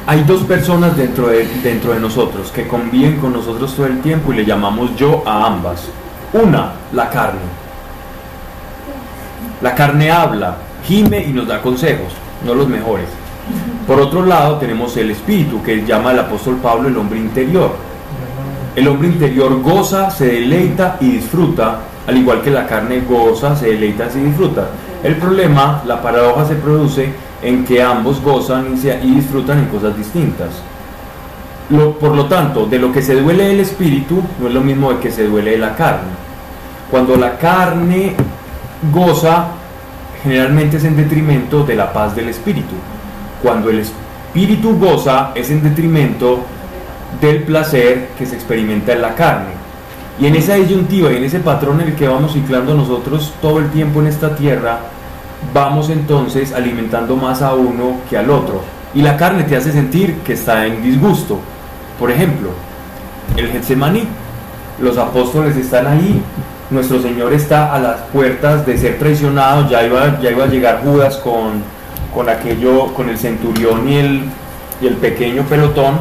[0.05, 4.33] hay dos personas dentro de, dentro de nosotros que conviven con nosotros todo el tiempo
[4.33, 5.87] y le llamamos yo a ambas.
[6.33, 7.39] Una, la carne.
[9.61, 12.11] La carne habla, gime y nos da consejos,
[12.45, 13.07] no los mejores.
[13.87, 17.71] Por otro lado tenemos el espíritu, que llama el apóstol Pablo el hombre interior.
[18.75, 23.67] El hombre interior goza, se deleita y disfruta, al igual que la carne goza, se
[23.67, 24.67] deleita y disfruta.
[25.01, 27.13] El problema, la paradoja se produce
[27.43, 30.49] en que ambos gozan y, disfrutan en cosas distintas.
[31.99, 34.99] Por lo tanto, de lo que se duele el espíritu no es lo mismo de
[34.99, 36.11] que se duele la carne.
[36.89, 38.15] Cuando la carne
[38.91, 39.47] goza,
[40.21, 42.75] generalmente es en detrimento de la paz del espíritu.
[43.41, 46.39] Cuando el espíritu goza, es en detrimento
[47.19, 49.51] del placer que se experimenta en la carne.
[50.19, 53.59] Y en esa disyuntiva y en ese patrón en el que vamos ciclando nosotros todo
[53.59, 54.79] el tiempo en esta tierra,
[55.53, 58.61] vamos entonces alimentando más a uno que al otro.
[58.93, 61.39] Y la carne te hace sentir que está en disgusto.
[61.99, 62.49] Por ejemplo,
[63.37, 64.03] el Getsemaní,
[64.79, 66.21] los apóstoles están ahí,
[66.69, 70.81] nuestro Señor está a las puertas de ser traicionado, ya iba, ya iba a llegar
[70.83, 71.63] Judas con,
[72.13, 74.23] con aquello, con el centurión y el,
[74.81, 75.97] y el pequeño pelotón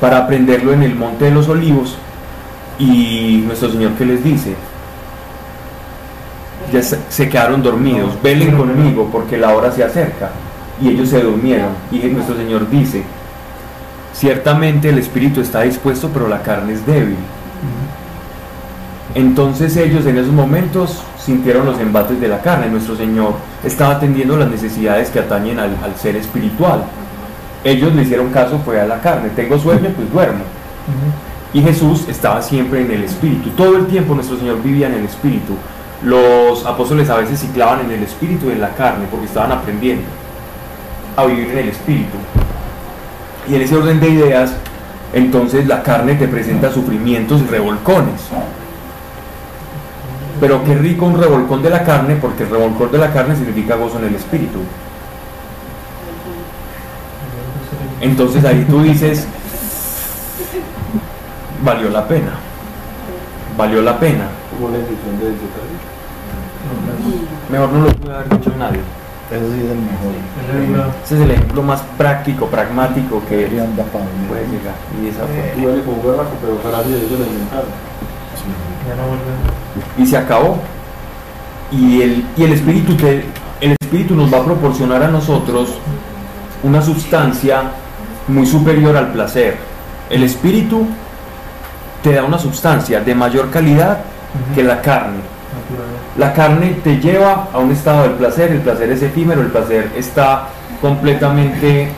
[0.00, 1.96] para prenderlo en el monte de los olivos.
[2.78, 4.54] Y nuestro Señor que les dice,
[6.72, 10.30] ya se, se quedaron dormidos, velen conmigo porque la hora se acerca.
[10.80, 11.70] Y ellos se durmieron.
[11.90, 13.04] Y nuestro Señor dice,
[14.12, 17.16] ciertamente el espíritu está dispuesto, pero la carne es débil.
[19.14, 22.68] Entonces ellos en esos momentos sintieron los embates de la carne.
[22.68, 26.84] Nuestro Señor estaba atendiendo las necesidades que atañen al, al ser espiritual.
[27.62, 29.28] Ellos le hicieron caso fue a la carne.
[29.36, 30.42] Tengo sueño, pues duermo.
[31.54, 33.50] Y Jesús estaba siempre en el espíritu.
[33.50, 35.54] Todo el tiempo nuestro Señor vivía en el espíritu.
[36.04, 40.04] Los apóstoles a veces ciclaban en el espíritu y en la carne porque estaban aprendiendo
[41.16, 42.16] a vivir en el espíritu.
[43.48, 44.52] Y en ese orden de ideas,
[45.12, 48.20] entonces la carne te presenta sufrimientos y revolcones.
[50.40, 53.76] Pero qué rico un revolcón de la carne, porque el revolcón de la carne significa
[53.76, 54.58] gozo en el espíritu.
[58.00, 59.28] Entonces ahí tú dices,
[61.64, 62.32] valió la pena,
[63.56, 64.26] valió la pena.
[64.60, 65.91] La de
[67.50, 68.80] Mejor no lo pude haber dicho nadie.
[69.30, 70.12] Eso sí es el mejor.
[70.44, 73.46] Ese es la- Ese es el ejemplo más práctico, pragmático que
[74.28, 74.74] puede llegar.
[75.02, 75.54] Y esa fue.
[76.10, 76.54] Berraco, pero
[77.26, 77.66] inventaron.
[79.98, 80.58] y se acabó.
[81.70, 83.24] Y el, y el espíritu te-
[83.60, 85.78] el espíritu nos va a proporcionar a nosotros
[86.62, 87.62] una sustancia
[88.28, 89.56] muy superior al placer.
[90.10, 90.86] El espíritu
[92.02, 93.98] te da una sustancia de mayor calidad
[94.54, 95.20] que la carne.
[96.16, 99.90] La carne te lleva a un estado del placer, el placer es efímero, el placer
[99.96, 100.48] está
[100.80, 101.88] completamente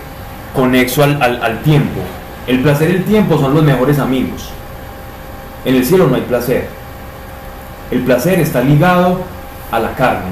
[0.54, 2.00] conexo al, al- tiempo.
[2.46, 4.50] El placer y el tiempo son los mejores amigos.
[5.64, 6.68] En el cielo no hay placer.
[7.90, 9.20] El placer está ligado
[9.72, 10.30] a la carne.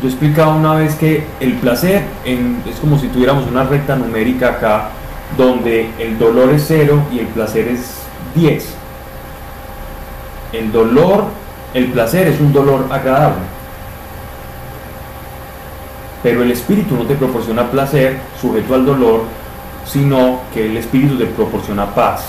[0.00, 4.88] Yo explicaba una vez que el placer es como si tuviéramos una recta numérica acá,
[5.36, 7.96] donde el dolor es cero y el placer es
[8.34, 8.74] 10.
[10.52, 11.26] El dolor,
[11.74, 13.42] el placer es un dolor agradable.
[16.22, 19.22] Pero el espíritu no te proporciona placer sujeto al dolor,
[19.84, 22.26] sino que el espíritu te proporciona paz,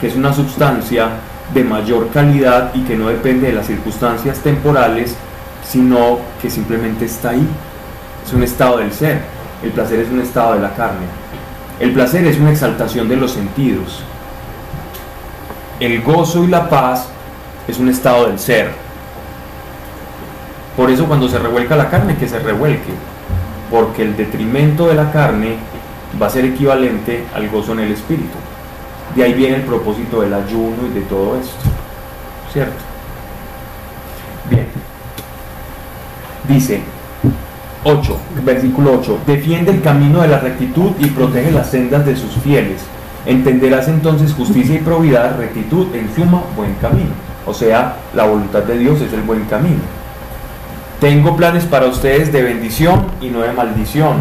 [0.00, 1.08] que es una sustancia
[1.54, 5.16] de mayor calidad y que no depende de las circunstancias temporales,
[5.64, 7.46] sino que simplemente está ahí.
[8.26, 9.22] Es un estado del ser.
[9.62, 11.06] El placer es un estado de la carne.
[11.78, 14.02] El placer es una exaltación de los sentidos.
[15.80, 17.11] El gozo y la paz
[17.68, 18.70] es un estado del ser.
[20.76, 22.92] Por eso cuando se revuelca la carne, que se revuelque.
[23.70, 25.56] Porque el detrimento de la carne
[26.20, 28.36] va a ser equivalente al gozo en el espíritu.
[29.14, 31.56] De ahí viene el propósito del ayuno y de todo esto.
[32.52, 32.82] ¿Cierto?
[34.50, 34.66] Bien.
[36.48, 36.80] Dice
[37.84, 39.18] 8, versículo 8.
[39.26, 42.82] Defiende el camino de la rectitud y protege las sendas de sus fieles.
[43.26, 47.31] Entenderás entonces justicia y probidad, rectitud, en suma, buen camino.
[47.46, 49.80] O sea, la voluntad de Dios es el buen camino.
[51.00, 54.18] Tengo planes para ustedes de bendición y no de maldición.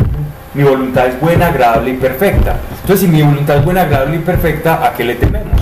[0.54, 2.58] Mi voluntad es buena, agradable y perfecta.
[2.82, 5.62] Entonces, si mi voluntad es buena, agradable y perfecta, ¿a qué le tememos?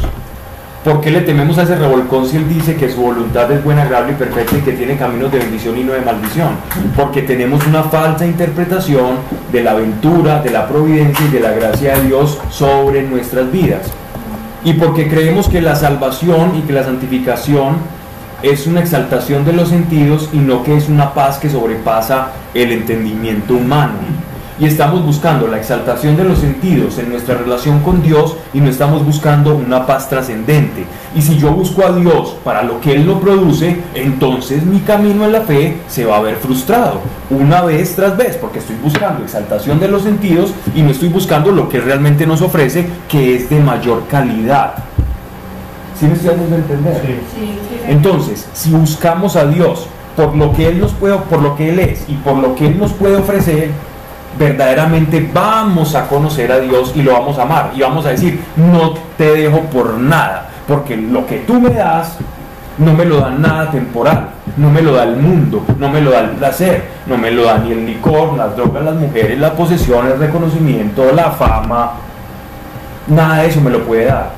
[0.83, 3.81] ¿Por qué le tememos a ese revolcón si él dice que su voluntad es buena,
[3.81, 6.51] agradable y perfecta y que tiene caminos de bendición y no de maldición?
[6.95, 9.17] Porque tenemos una falsa interpretación
[9.51, 13.91] de la aventura, de la providencia y de la gracia de Dios sobre nuestras vidas.
[14.63, 17.77] Y porque creemos que la salvación y que la santificación
[18.41, 22.71] es una exaltación de los sentidos y no que es una paz que sobrepasa el
[22.71, 23.93] entendimiento humano.
[24.59, 28.69] Y estamos buscando la exaltación de los sentidos en nuestra relación con Dios y no
[28.69, 30.85] estamos buscando una paz trascendente.
[31.15, 35.23] Y si yo busco a Dios para lo que Él no produce, entonces mi camino
[35.23, 36.99] en la fe se va a ver frustrado
[37.29, 41.51] una vez tras vez, porque estoy buscando exaltación de los sentidos y no estoy buscando
[41.51, 44.73] lo que realmente nos ofrece, que es de mayor calidad.
[45.97, 47.01] ¿Sí me estoy dando a entender?
[47.01, 47.59] Sí.
[47.87, 51.79] Entonces, si buscamos a Dios por lo que Él nos puede, por lo que Él
[51.79, 53.71] es y por lo que Él nos puede ofrecer,
[54.37, 57.71] verdaderamente vamos a conocer a Dios y lo vamos a amar.
[57.75, 62.17] Y vamos a decir, no te dejo por nada, porque lo que tú me das
[62.77, 66.11] no me lo da nada temporal, no me lo da el mundo, no me lo
[66.11, 69.53] da el placer, no me lo da ni el licor, las drogas, las mujeres, la
[69.53, 71.91] posesión, el reconocimiento, la fama,
[73.07, 74.31] nada de eso me lo puede dar.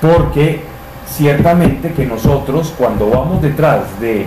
[0.00, 0.64] Porque
[1.06, 4.26] ciertamente que nosotros cuando vamos detrás de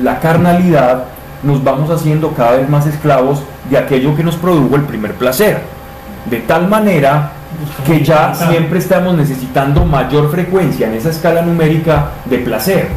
[0.00, 1.04] la carnalidad,
[1.42, 3.42] nos vamos haciendo cada vez más esclavos
[3.72, 5.60] de aquello que nos produjo el primer placer.
[6.30, 7.32] De tal manera
[7.86, 12.88] que ya siempre estamos necesitando mayor frecuencia en esa escala numérica de placer.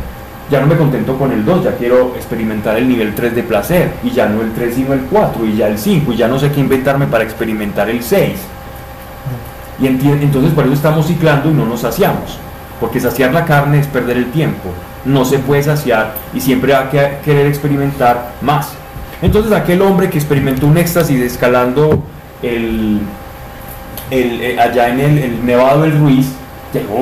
[0.52, 3.94] Ya no me contento con el 2, ya quiero experimentar el nivel 3 de placer,
[4.04, 6.38] y ya no el 3 sino el 4, y ya el 5, y ya no
[6.38, 8.34] sé qué inventarme para experimentar el 6.
[9.82, 12.38] Y entonces por eso estamos ciclando y no nos saciamos.
[12.80, 14.70] Porque saciar la carne es perder el tiempo.
[15.06, 18.74] No se puede saciar y siempre va a que- querer experimentar más.
[19.22, 22.04] Entonces aquel hombre que experimentó un éxtasis escalando
[22.44, 23.00] el,
[24.12, 26.28] el- eh, allá en el, el Nevado del Ruiz,
[26.74, 26.96] llegó,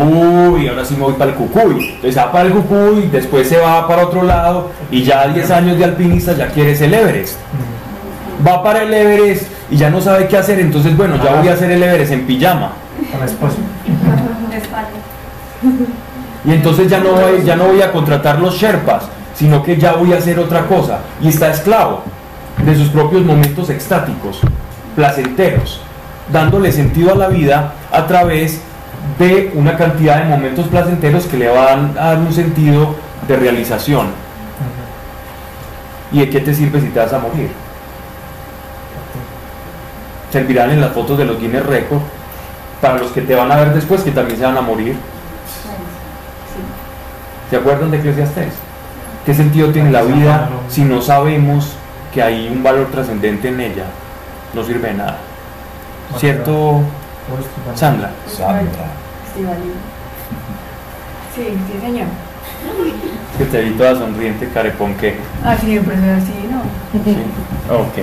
[0.53, 1.89] uy, ahora sí me voy para el Cucuy.
[1.95, 5.77] Entonces va para el Cucuy, después se va para otro lado y ya 10 años
[5.77, 7.37] de alpinista ya quiere el Everest
[8.45, 11.53] va para el Everest y ya no sabe qué hacer, entonces bueno, ya voy a
[11.53, 12.73] hacer el Everest en pijama.
[13.39, 13.49] Con.
[16.45, 19.03] Y entonces ya no voy, ya no voy a contratar los Sherpas,
[19.35, 20.99] sino que ya voy a hacer otra cosa.
[21.21, 22.01] Y está esclavo
[22.65, 24.41] de sus propios momentos extáticos,
[24.95, 25.81] placenteros.
[26.31, 28.61] dándole sentido a la vida a través
[29.19, 32.95] de una cantidad de momentos placenteros que le van a dar un sentido
[33.27, 34.07] de realización.
[36.13, 37.49] ¿Y de qué te sirve si te vas a morir?
[40.31, 42.01] Servirán en las fotos de los Guinness Record
[42.81, 44.95] para los que te van a ver después que también se van a morir.
[47.49, 48.53] ¿Se acuerdan de Eclesiastes?
[49.25, 51.73] ¿Qué sentido tiene la vida si no sabemos
[52.13, 53.85] que hay un valor trascendente en ella?
[54.53, 55.17] No sirve de nada.
[56.17, 56.81] ¿Cierto,
[57.75, 58.11] Sandra?
[58.27, 58.63] Sandra.
[61.35, 62.07] Sí, sí, señor.
[63.37, 65.17] Que te vi toda sonriente, carepón, que.
[65.43, 66.61] Ah, siempre soy así, ¿no?
[67.03, 67.17] Sí.
[67.71, 67.95] Ok.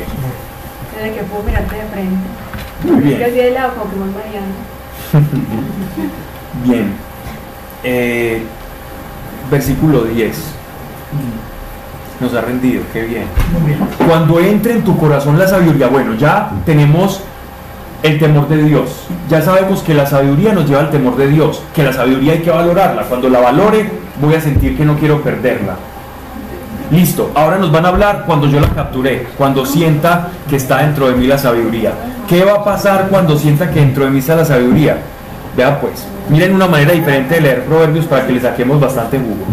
[0.97, 2.17] Desde que puedo mirarte de frente.
[2.85, 3.23] Muy Es que bien.
[3.23, 4.47] así de lado, como que más Mariana.
[6.65, 6.95] Bien.
[7.85, 8.43] Eh,
[9.51, 10.37] versículo 10.
[12.21, 13.25] Nos ha rendido, qué bien.
[14.07, 17.23] Cuando entre en tu corazón la sabiduría, bueno, ya tenemos
[18.03, 19.07] el temor de Dios.
[19.29, 22.41] Ya sabemos que la sabiduría nos lleva al temor de Dios, que la sabiduría hay
[22.41, 23.03] que valorarla.
[23.05, 23.91] Cuando la valore,
[24.21, 25.77] voy a sentir que no quiero perderla.
[26.91, 31.09] Listo, ahora nos van a hablar cuando yo la capturé, cuando sienta que está dentro
[31.09, 31.93] de mí la sabiduría.
[32.29, 34.99] ¿Qué va a pasar cuando sienta que dentro de mí está la sabiduría?
[35.57, 39.47] Vean pues, miren una manera diferente de leer proverbios para que le saquemos bastante jugo.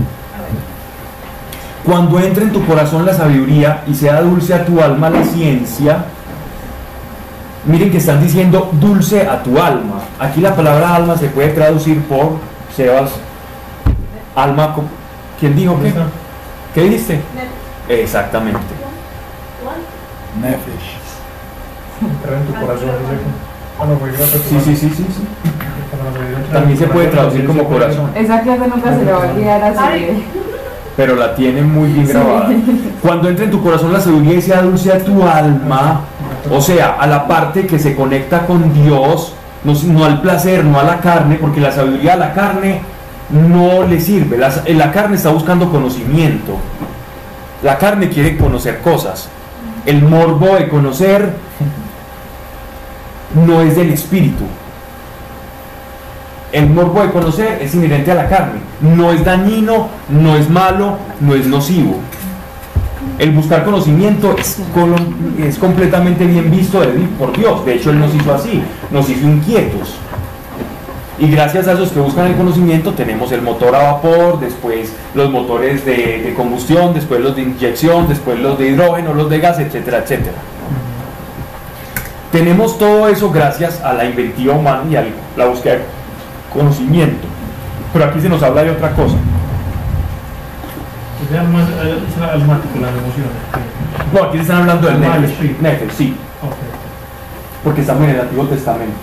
[1.87, 6.03] Cuando entre en tu corazón la sabiduría y sea dulce a tu alma la ciencia,
[7.65, 10.01] miren que están diciendo dulce a tu alma.
[10.19, 12.39] Aquí la palabra alma se puede traducir por
[12.75, 13.11] Sebas,
[14.35, 14.75] alma.
[15.39, 15.93] ¿Quién dijo qué?
[16.75, 17.21] ¿Qué dijiste?
[17.87, 18.59] Exactamente.
[20.41, 20.97] Nefesh.
[22.01, 22.89] Entrar en tu corazón,
[23.99, 24.15] pues,
[24.49, 25.23] Sí, sí, sí, sí, sí.
[26.35, 28.11] entra También se puede traducir como corazón.
[28.13, 30.25] Esa clase nunca se le va a olvidar así.
[30.97, 32.49] Pero la tiene muy bien grabada.
[33.03, 36.01] Cuando entre en tu corazón la sabiduría y sea dulce a tu alma,
[36.51, 39.33] o sea, a la parte que se conecta con Dios,
[39.63, 42.81] no, no al placer, no a la carne, porque la sabiduría a la carne
[43.29, 44.37] no le sirve.
[44.37, 46.57] La, la carne está buscando conocimiento.
[47.61, 49.29] La carne quiere conocer cosas.
[49.85, 51.31] El morbo de conocer
[53.45, 54.45] no es del espíritu.
[56.51, 58.59] El morbo de conocer es inherente a la carne.
[58.81, 61.97] No es dañino, no es malo, no es nocivo.
[63.19, 64.59] El buscar conocimiento es,
[65.39, 66.81] es completamente bien visto
[67.19, 67.65] por Dios.
[67.65, 69.95] De hecho, Él nos hizo así, nos hizo inquietos.
[71.19, 75.31] Y gracias a esos que buscan el conocimiento tenemos el motor a vapor, después los
[75.31, 79.57] motores de, de combustión, después los de inyección, después los de hidrógeno, los de gas,
[79.59, 80.37] etcétera, etcétera.
[82.31, 85.79] Tenemos todo eso gracias a la inventiva humana y a la búsqueda
[86.57, 87.27] conocimiento.
[87.93, 89.15] Pero aquí se nos habla de otra cosa.
[91.31, 91.59] Es alma-
[92.31, 93.33] almático, las emociones.
[94.13, 95.59] No, aquí se están hablando del el Nefesh.
[95.59, 96.15] Nefesh, sí,
[97.63, 98.93] porque estamos en el Antiguo Testamento.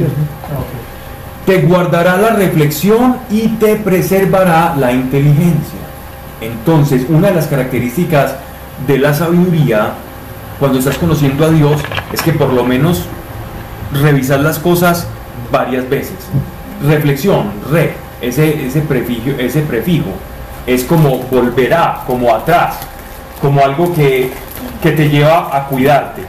[0.00, 1.46] Ah, ok.
[1.46, 5.78] Te guardará la reflexión y te preservará la inteligencia.
[6.40, 8.34] Entonces, una de las características
[8.86, 9.90] de la sabiduría,
[10.58, 11.80] cuando estás conociendo a Dios,
[12.12, 13.04] es que por lo menos
[13.92, 15.06] revisas las cosas
[15.52, 16.16] varias veces.
[16.84, 20.10] Reflexión, re, ese, ese, prefijo, ese prefijo,
[20.66, 22.76] es como volverá, como atrás,
[23.40, 24.30] como algo que,
[24.82, 26.22] que te lleva a cuidarte.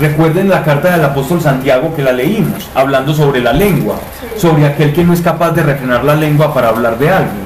[0.00, 3.96] Recuerden la carta del apóstol Santiago que la leímos, hablando sobre la lengua,
[4.36, 7.44] sobre aquel que no es capaz de refrenar la lengua para hablar de alguien.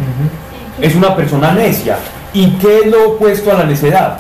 [0.80, 1.98] Es una persona necia.
[2.32, 4.18] ¿Y qué es lo opuesto a la necedad?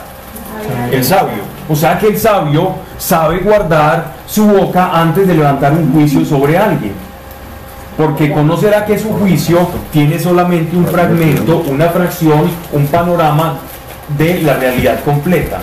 [0.90, 1.42] El sabio.
[1.68, 6.58] O sea que el sabio sabe guardar su boca antes de levantar un juicio sobre
[6.58, 7.07] alguien.
[7.98, 12.42] Porque conocerá que su juicio tiene solamente un fragmento, una fracción,
[12.72, 13.58] un panorama
[14.16, 15.58] de la realidad completa.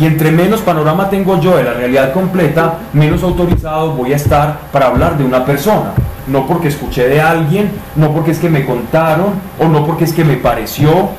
[0.00, 4.58] Y entre menos panorama tengo yo de la realidad completa, menos autorizado voy a estar
[4.72, 5.92] para hablar de una persona.
[6.26, 10.12] No porque escuché de alguien, no porque es que me contaron, o no porque es
[10.12, 11.10] que me pareció.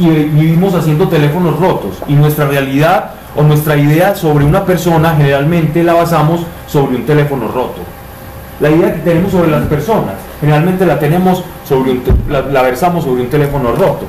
[0.00, 1.98] Y vivimos haciendo teléfonos rotos.
[2.08, 7.46] Y nuestra realidad o nuestra idea sobre una persona generalmente la basamos sobre un teléfono
[7.46, 7.80] roto.
[8.60, 13.22] La idea que tenemos sobre las personas, generalmente la tenemos sobre un la, versamos sobre
[13.22, 14.06] un teléfono roto.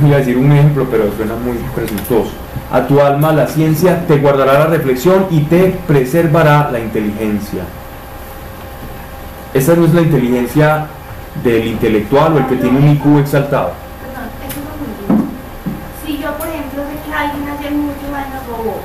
[0.00, 2.30] Voy a decir un ejemplo, pero suena muy presuntuoso.
[2.72, 7.62] A tu alma la ciencia te guardará la reflexión y te preservará la inteligencia.
[9.52, 10.86] Esa no es la inteligencia
[11.42, 13.72] del intelectual o el que tiene un IQ exaltado.
[14.00, 14.60] Perdón, eso
[16.04, 16.06] es.
[16.06, 18.80] Si yo, por ejemplo, sé que alguien hace muchos años robó,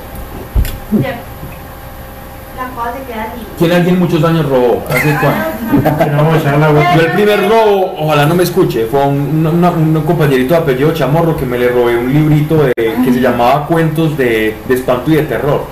[2.56, 2.62] ¿cierto?
[2.62, 3.46] la cosa se queda así.
[3.58, 4.82] ¿Quién alguien muchos años robó?
[4.88, 5.98] ¿Hace cuánto?
[6.04, 6.94] Que no vamos a echar la vuelta.
[6.96, 10.92] Yo el primer robo, ojalá no me escuche, fue un, una- un compañerito de apellido
[10.92, 15.10] Chamorro que me le robé un librito de, que se llamaba Cuentos de, de espanto
[15.10, 15.64] y de terror.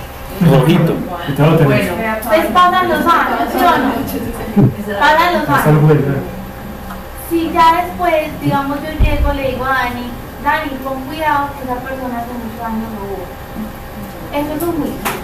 [0.51, 0.95] Rojito.
[1.37, 1.91] Tenés.
[2.27, 4.99] Pues pasan los años, ¿sí o no?
[4.99, 5.79] Pasan los años.
[7.31, 10.11] Si ya después, digamos, yo llego, le digo a Dani,
[10.45, 13.25] Dani, pon cuidado que esa persona hace muchos años robó.
[14.33, 15.24] Eso es un juicio.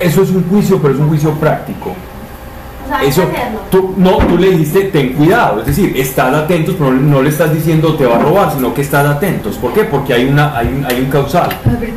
[0.00, 1.90] Eso es un juicio, pero es un juicio práctico.
[2.84, 3.22] O sea, hay Eso,
[3.70, 7.52] tú, no, tú le dijiste, ten cuidado, es decir, estás atentos, pero no le estás
[7.54, 9.56] diciendo te va a robar, sino que estás atentos.
[9.56, 9.84] ¿Por qué?
[9.84, 11.48] Porque hay, una, hay, un, hay un causal.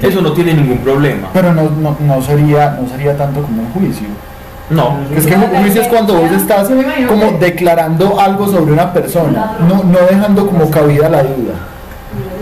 [0.02, 1.28] Eso no tiene ningún problema.
[1.34, 4.08] Pero no, no, no sería, no sería tanto como un juicio.
[4.70, 4.98] No.
[5.16, 6.70] Es que un juicio es cuando vos estás
[7.08, 11.54] como declarando algo sobre una persona, no, no dejando como cabida la duda.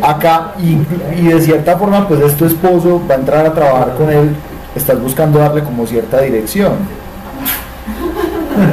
[0.01, 0.77] Acá, y,
[1.19, 4.35] y de cierta forma, pues es tu esposo, va a entrar a trabajar con él,
[4.75, 6.73] estás buscando darle como cierta dirección.
[8.55, 8.65] Pues.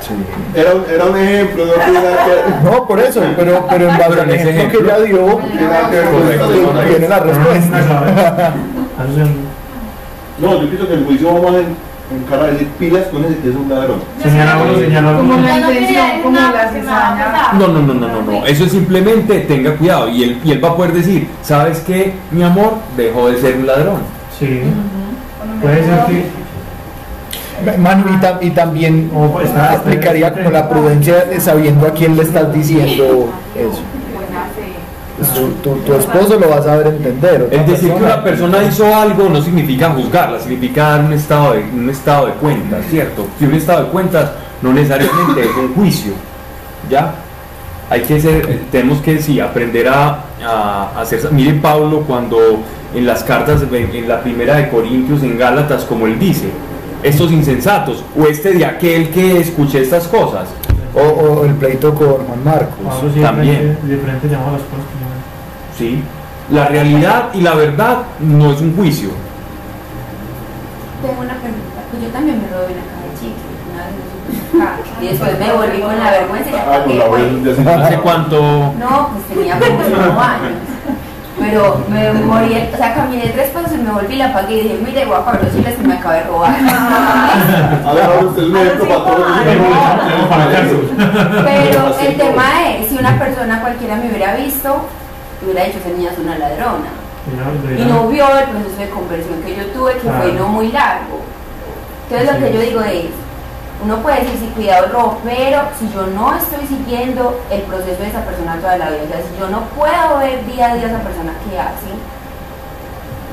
[0.00, 0.14] Sí.
[0.54, 2.44] Era, un- era un ejemplo, no tiene nada que ver.
[2.62, 5.26] No, por eso, pero, pero en base al en ese ejemplo que ejemplo- ella dio,
[6.72, 8.52] No tiene la respuesta.
[10.36, 11.76] No, yo pienso que el juicio vamos en,
[12.12, 14.00] en cara de decir pilas con ese que es un ladrón.
[14.22, 15.18] Señalarlo, señalarlo.
[15.20, 17.52] Como la Ya no intención, como la a cizaña.
[17.58, 18.46] No, no, no, no, no, no.
[18.46, 20.08] Eso es simplemente tenga cuidado.
[20.10, 22.74] Y él, y él va a poder decir, ¿sabes qué, mi amor?
[22.96, 24.00] Dejó de ser un ladrón.
[24.38, 24.60] Sí.
[25.62, 26.44] Puede ser que.
[27.78, 32.22] Manu, y, tam- y también pues, aplicaría como la prudencia de sabiendo a quién le
[32.22, 33.80] estás diciendo eso.
[35.34, 37.48] Tu, tu- tu esposo lo va a saber entender.
[37.50, 41.60] Es decir, que una persona hizo algo no significa juzgarla, significa dar un estado de,
[41.74, 43.26] un estado de cuentas, ¿cierto?
[43.38, 44.30] Si un estado de cuentas
[44.62, 46.12] no necesariamente es un juicio,
[46.90, 47.14] ¿ya?
[47.90, 50.20] Hay que ser, tenemos que sí, aprender a,
[50.98, 51.30] hacer...
[51.32, 52.38] Miren Pablo cuando
[52.94, 56.48] en las cartas, en la primera de Corintios, en Gálatas, como él dice,
[57.02, 60.48] estos insensatos, o este de aquel que escuché estas cosas,
[60.96, 62.78] O, o el pleito con Juan Marcos.
[62.86, 63.78] Pablo siempre También.
[63.82, 65.03] diferente llama las cosas que.
[65.78, 66.02] ¿Sí?
[66.50, 69.10] La realidad y la verdad no es un juicio.
[71.02, 71.80] Tengo una pregunta.
[71.90, 75.02] Pues yo también me robé una caja de chicles una vez supermercado.
[75.02, 76.62] Y después me volví con la vergüenza y la
[77.72, 78.40] Ah, la ¿Hace cuánto?
[78.78, 80.74] No, pues tenía como 5 años.
[81.38, 84.78] Pero me morí, o sea, caminé tres pasos y me volví, la pagué y dije,
[84.84, 86.54] mire, voy a pagar los chiles que me acabé de robar.
[86.54, 89.26] A ver, ahora usted es para todos.
[91.44, 94.86] Pero el tema es, si una persona cualquiera me hubiera visto,
[95.44, 96.90] hubiera dicho, esa niña es una ladrona.
[97.78, 101.20] Y no vio el proceso de conversión que yo tuve, que fue no muy largo.
[102.08, 103.06] Entonces lo que yo digo es,
[103.82, 108.02] uno puede decir, sí, cuidado el robo, pero si yo no estoy siguiendo el proceso
[108.02, 110.74] de esa persona toda la vida, o sea, si yo no puedo ver día a
[110.74, 111.90] día a esa persona que hace,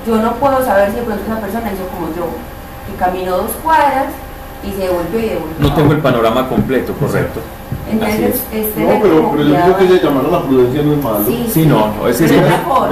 [0.07, 2.27] yo no puedo saber si de pronto esa persona hizo como yo,
[2.87, 4.07] que caminó dos cuadras
[4.63, 5.55] y se devolvió y devolvió.
[5.59, 7.41] No tengo el panorama completo, correcto.
[7.91, 11.03] Entonces, este No, pero, pero yo creo que se llamar a la prudencia no es
[11.03, 11.19] malo.
[11.27, 12.89] Sí, Sí, no, no, es, que- es la forma.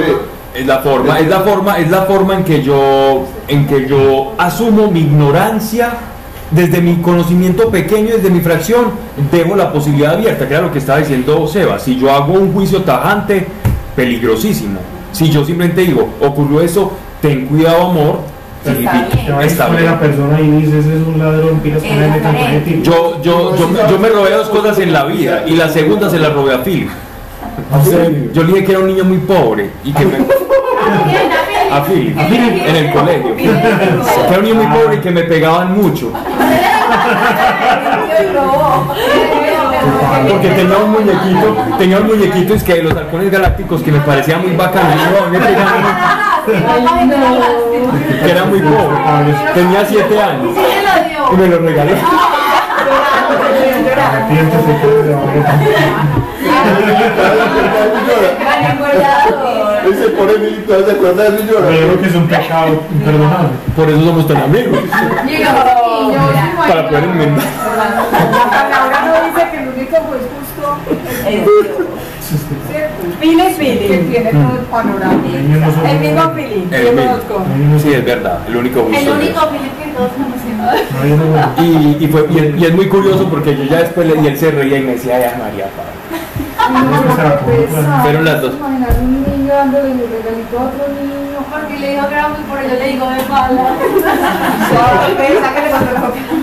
[0.55, 4.33] Es la forma, es la forma, es la forma en que yo, en que yo
[4.37, 5.91] asumo mi ignorancia
[6.51, 8.85] desde mi conocimiento pequeño, desde mi fracción,
[9.31, 11.77] dejo la posibilidad abierta, que era lo que estaba diciendo Seba.
[11.77, 13.45] Si yo hago un juicio tajante,
[13.95, 14.79] peligrosísimo.
[15.11, 16.91] Si yo simplemente digo, ocurrió eso,
[17.21, 18.19] ten cuidado, amor.
[18.63, 18.71] Te
[19.63, 22.83] a la persona y dices, ese es un ladrón, pilas con él.
[22.83, 26.09] Yo, yo, yo, me- yo me robé dos cosas en la vida y la segunda
[26.09, 26.89] se la robé a Phil.
[27.73, 28.29] ¿En serio?
[28.33, 30.17] Yo le dije que era un niño muy pobre y que me...
[31.71, 33.35] A Phil, en el colegio.
[33.35, 36.11] Que era un niño muy pobre y que me pegaban mucho.
[40.29, 43.99] Porque tenía un muñequito, tenía un muñequito es que de los halcones galácticos que me
[43.99, 44.89] parecía muy bacano.
[46.47, 46.51] Y
[47.07, 47.91] no,
[48.23, 48.97] que era muy pobre.
[49.53, 50.55] Tenía siete años.
[51.31, 51.95] Y me lo regalé.
[53.99, 55.23] Arrepiéntete, que te va a
[59.85, 63.49] Él se pone militar, se acuerda de creo que es un pecado imperdonable.
[63.75, 64.79] Por eso somos tan amigos.
[66.67, 67.45] Para poder enmendar.
[68.51, 70.77] La palabra no dice que el único juez justo
[71.27, 71.98] es
[73.19, 73.57] ¿cierto?
[73.57, 73.97] Pile, Que pile.
[74.09, 75.13] tiene todo el panorama.
[75.13, 75.67] El mismo.
[76.71, 77.11] El Yo mismo.
[77.11, 77.45] conozco.
[77.83, 78.97] Sí, es verdad, el único gusto.
[78.97, 79.39] El es único.
[79.49, 80.39] Philip que todos conocemos.
[81.57, 84.27] Y, y, fue, y, es, y es muy curioso porque yo ya después le, y
[84.27, 85.65] él se reía y me decía, ay, María
[87.45, 88.01] que pesado.
[88.03, 88.53] Fueron las dos.
[88.55, 91.28] Imaginar un niño dándole un regalito a otro niño.
[91.49, 93.75] Porque le dijo que era muy por yo le digo de bala.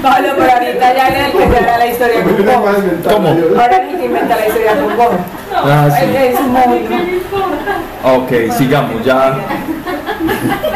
[0.02, 3.28] Pablo, pero ahorita ya se haga la historia con mental, ¿Cómo?
[3.28, 5.10] Ahora ni que inventa la historia con vos.
[5.52, 6.04] Ah, sí.
[6.04, 7.22] Él es muy.
[8.02, 9.36] Ok, sigamos, ya.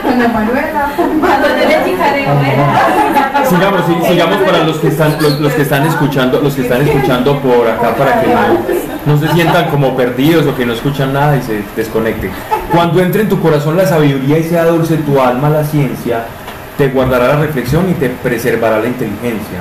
[0.03, 0.91] Doña Manuela.
[0.97, 3.30] Cuando te le ¿verdad?
[3.51, 7.69] Sigamos, sigamos para los que están, los que están escuchando, los que están escuchando por
[7.69, 11.43] acá para que no, no se sientan como perdidos o que no escuchan nada y
[11.43, 12.31] se desconecten.
[12.73, 16.27] Cuando entre en tu corazón la sabiduría y sea dulce tu alma la ciencia,
[16.79, 19.59] te guardará la reflexión y te preservará la inteligencia.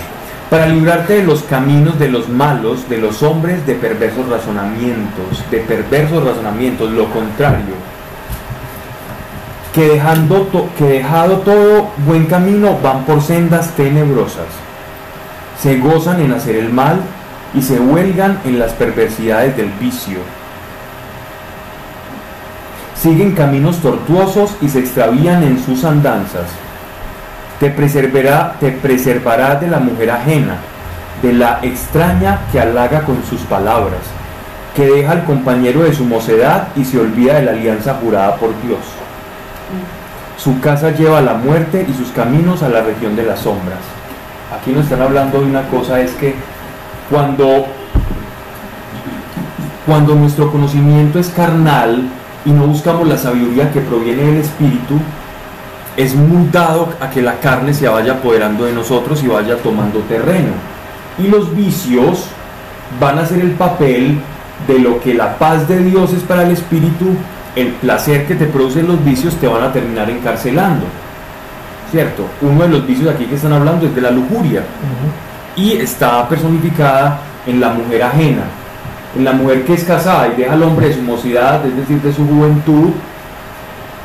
[0.52, 5.57] Para librarte de los caminos de los malos, de los hombres de perversos razonamientos, de
[5.60, 7.89] perversos razonamientos, lo contrario.
[9.74, 14.48] Que, dejando que dejado todo buen camino van por sendas tenebrosas
[15.62, 17.02] se gozan en hacer el mal
[17.54, 20.20] y se huelgan en las perversidades del vicio.
[22.96, 26.48] Siguen caminos tortuosos y se extravían en sus andanzas.
[27.60, 30.58] Te preservará, te preservará de la mujer ajena,
[31.22, 34.00] de la extraña que halaga con sus palabras,
[34.76, 38.50] que deja al compañero de su mocedad y se olvida de la alianza jurada por
[38.62, 38.80] Dios.
[40.41, 43.99] Su casa lleva a la muerte y sus caminos a la región de las sombras
[44.56, 46.36] aquí nos están hablando de una cosa, es que
[47.10, 47.66] cuando,
[49.86, 52.03] cuando nuestro conocimiento es carnal
[52.45, 54.99] y no buscamos la sabiduría que proviene del Espíritu,
[55.98, 59.99] es muy dado a que la carne se vaya apoderando de nosotros y vaya tomando
[60.02, 60.53] terreno.
[61.18, 62.26] Y los vicios
[62.99, 64.20] van a ser el papel
[64.68, 67.07] de lo que la paz de Dios es para el Espíritu,
[67.60, 70.86] el placer que te producen los vicios te van a terminar encarcelando.
[71.91, 72.27] ¿cierto?
[72.41, 74.64] Uno de los vicios aquí que están hablando es de la lujuria
[75.56, 78.44] y está personificada en la mujer ajena,
[79.18, 82.02] en la mujer que es casada y deja al hombre de su mocidad, es decir,
[82.02, 82.91] de su juventud,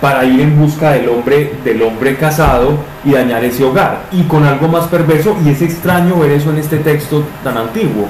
[0.00, 4.02] para ir en busca del hombre, del hombre casado y dañar ese hogar.
[4.12, 8.08] Y con algo más perverso, y es extraño ver eso en este texto tan antiguo,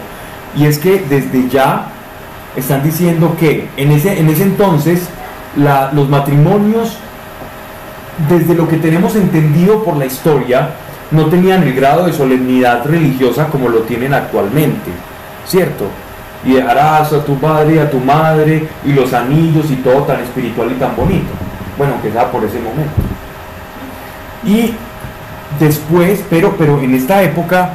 [0.56, 1.86] y es que desde ya
[2.56, 5.08] están diciendo que en ese, en ese entonces
[5.56, 6.98] los matrimonios
[8.28, 10.70] desde lo que tenemos entendido por la historia,
[11.10, 14.90] no tenían el grado de solemnidad religiosa como lo tienen actualmente,
[15.46, 15.86] ¿cierto?
[16.44, 20.70] Y dejarás a tu padre a tu madre y los anillos y todo tan espiritual
[20.72, 21.32] y tan bonito.
[21.76, 22.92] Bueno, que sea por ese momento.
[24.44, 24.74] Y
[25.58, 27.74] después, pero, pero en esta época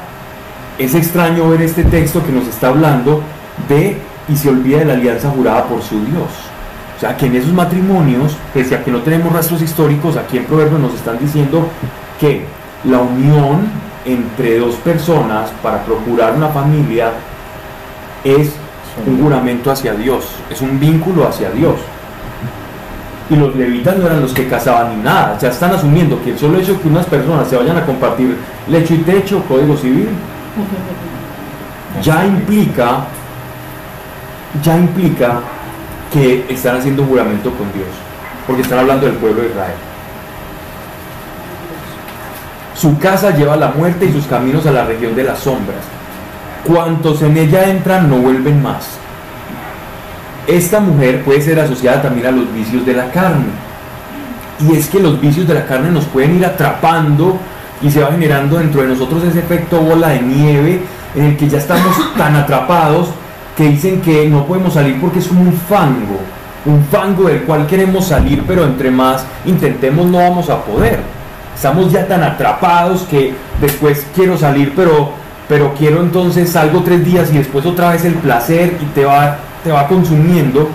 [0.78, 3.22] es extraño ver este texto que nos está hablando
[3.68, 3.98] de
[4.28, 6.49] y se olvida de la alianza jurada por su Dios.
[7.00, 10.44] O sea, que en esos matrimonios, pese a que no tenemos rastros históricos, aquí en
[10.44, 11.66] Proverbios nos están diciendo
[12.20, 12.44] que
[12.84, 13.70] la unión
[14.04, 17.12] entre dos personas para procurar una familia
[18.26, 18.52] es
[19.08, 21.76] un juramento hacia Dios, es un vínculo hacia Dios.
[23.30, 26.38] Y los levitas no eran los que casaban ni nada, ya están asumiendo que el
[26.38, 28.36] solo hecho de que unas personas se vayan a compartir
[28.68, 30.10] lecho y techo, código civil,
[32.04, 33.06] ya implica,
[34.62, 35.40] ya implica
[36.12, 37.88] que están haciendo juramento con Dios,
[38.48, 39.76] porque están hablando del pueblo de Israel.
[42.76, 45.84] Su casa lleva a la muerte y sus caminos a la región de las sombras.
[46.66, 48.88] Cuantos en ella entran no vuelven más.
[50.48, 53.52] Esta mujer puede ser asociada también a los vicios de la carne.
[54.60, 57.38] Y es que los vicios de la carne nos pueden ir atrapando
[57.82, 60.82] y se va generando dentro de nosotros ese efecto bola de nieve
[61.16, 63.10] en el que ya estamos tan atrapados
[63.60, 66.18] que dicen que no podemos salir porque es como un fango,
[66.66, 71.02] un fango del cual queremos salir, pero entre más intentemos no vamos a poder.
[71.54, 75.10] Estamos ya tan atrapados que después quiero salir, pero,
[75.50, 79.36] pero quiero entonces salgo tres días y después otra vez el placer y te va,
[79.62, 80.70] te va consumiendo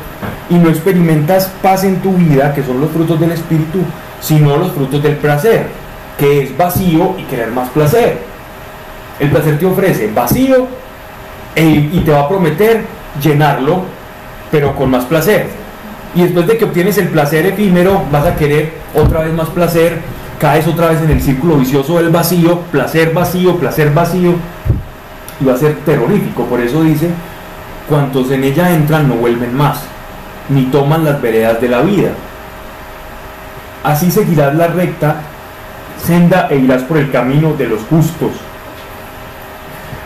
[0.50, 3.78] y no experimentas paz en tu vida, que son los frutos del espíritu,
[4.20, 5.68] sino los frutos del placer,
[6.18, 8.18] que es vacío y querer más placer.
[9.18, 10.83] El placer te ofrece vacío
[11.56, 12.84] y te va a prometer
[13.22, 13.82] llenarlo,
[14.50, 15.46] pero con más placer.
[16.14, 20.00] Y después de que obtienes el placer efímero, vas a querer otra vez más placer,
[20.38, 24.34] caes otra vez en el círculo vicioso del vacío, placer vacío, placer vacío,
[25.40, 26.44] y va a ser terrorífico.
[26.44, 27.08] Por eso dice,
[27.88, 29.80] cuantos en ella entran no vuelven más,
[30.48, 32.10] ni toman las veredas de la vida.
[33.82, 35.16] Así seguirás la recta
[36.02, 38.32] senda e irás por el camino de los justos.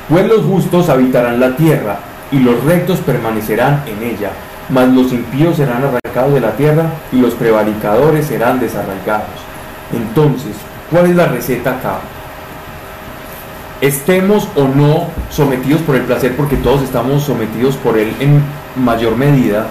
[0.08, 1.98] Pues los justos habitarán la tierra
[2.32, 4.30] y los rectos permanecerán en ella,
[4.70, 9.26] mas los impíos serán arrancados de la tierra y los prevaricadores serán desarraigados.
[9.92, 10.52] Entonces,
[10.90, 11.98] ¿cuál es la receta acá?
[13.82, 18.42] Estemos o no sometidos por el placer, porque todos estamos sometidos por él en
[18.82, 19.66] mayor medida,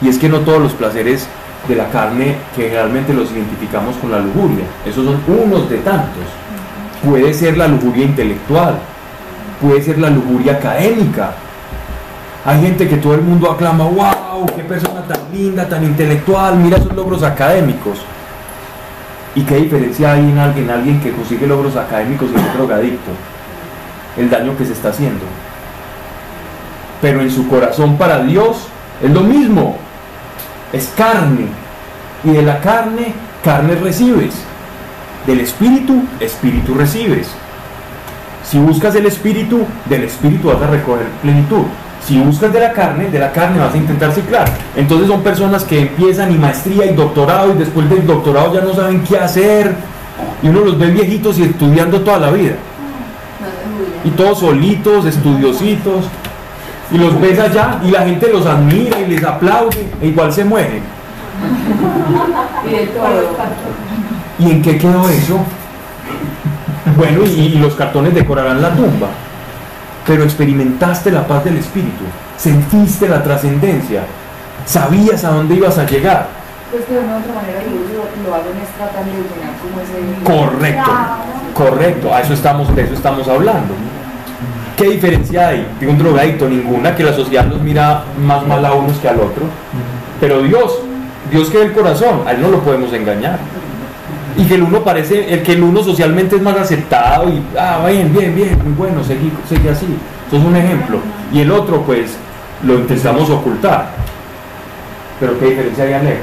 [0.00, 1.26] y es que no todos los placeres
[1.66, 6.24] de la carne que generalmente los identificamos con la lujuria, esos son unos de tantos.
[7.04, 8.78] Puede ser la lujuria intelectual,
[9.64, 11.32] puede ser la lujuria académica.
[12.44, 16.78] Hay gente que todo el mundo aclama, wow, qué persona tan linda, tan intelectual, mira
[16.78, 17.98] sus logros académicos.
[19.34, 23.10] ¿Y qué diferencia hay en alguien, alguien que consigue logros académicos y es drogadicto?
[24.18, 25.24] El daño que se está haciendo.
[27.00, 28.68] pero en su corazón para Dios
[29.02, 29.76] es lo mismo.
[30.72, 31.48] Es carne.
[32.22, 33.12] Y de la carne,
[33.42, 34.34] carne recibes.
[35.26, 37.28] Del espíritu, espíritu recibes.
[38.44, 41.62] Si buscas el espíritu, del espíritu vas a recoger plenitud.
[42.06, 44.46] Si buscas de la carne, de la carne vas a intentar ciclar.
[44.76, 48.74] Entonces son personas que empiezan y maestría y doctorado y después del doctorado ya no
[48.74, 49.74] saben qué hacer.
[50.42, 52.56] Y uno los ve viejitos y estudiando toda la vida.
[54.04, 56.04] Y todos solitos, estudiositos.
[56.90, 60.44] Y los ves allá y la gente los admira y les aplaude e igual se
[60.44, 60.82] mueren.
[64.38, 65.40] ¿Y en qué quedó eso?
[66.96, 69.08] Bueno, y, y los cartones decorarán la tumba.
[70.06, 72.04] Pero experimentaste la paz del espíritu,
[72.36, 74.02] sentiste la trascendencia,
[74.66, 76.28] sabías a dónde ibas a llegar.
[76.70, 79.80] Pues que de una u otra manera lo, lo hacen es tratando de llenar como
[79.80, 80.50] ese...
[80.50, 80.90] Correcto,
[81.54, 83.74] correcto, a eso estamos, de eso estamos hablando.
[84.76, 86.48] ¿Qué diferencia hay de un drogadicto?
[86.48, 89.44] Ninguna, que la sociedad los mira más mal a unos que al otro.
[90.20, 90.80] Pero Dios,
[91.30, 93.38] Dios que ve el corazón, a él no lo podemos engañar.
[94.36, 97.86] Y que el uno parece, el que el uno socialmente es más aceptado y, ah,
[97.88, 99.86] bien, bien, bien, muy bueno, seguí, seguí así.
[100.26, 100.98] Eso es un ejemplo.
[101.32, 102.16] Y el otro, pues,
[102.64, 103.90] lo intentamos ocultar.
[105.20, 106.22] Pero ¿qué diferencia hay, Alejo?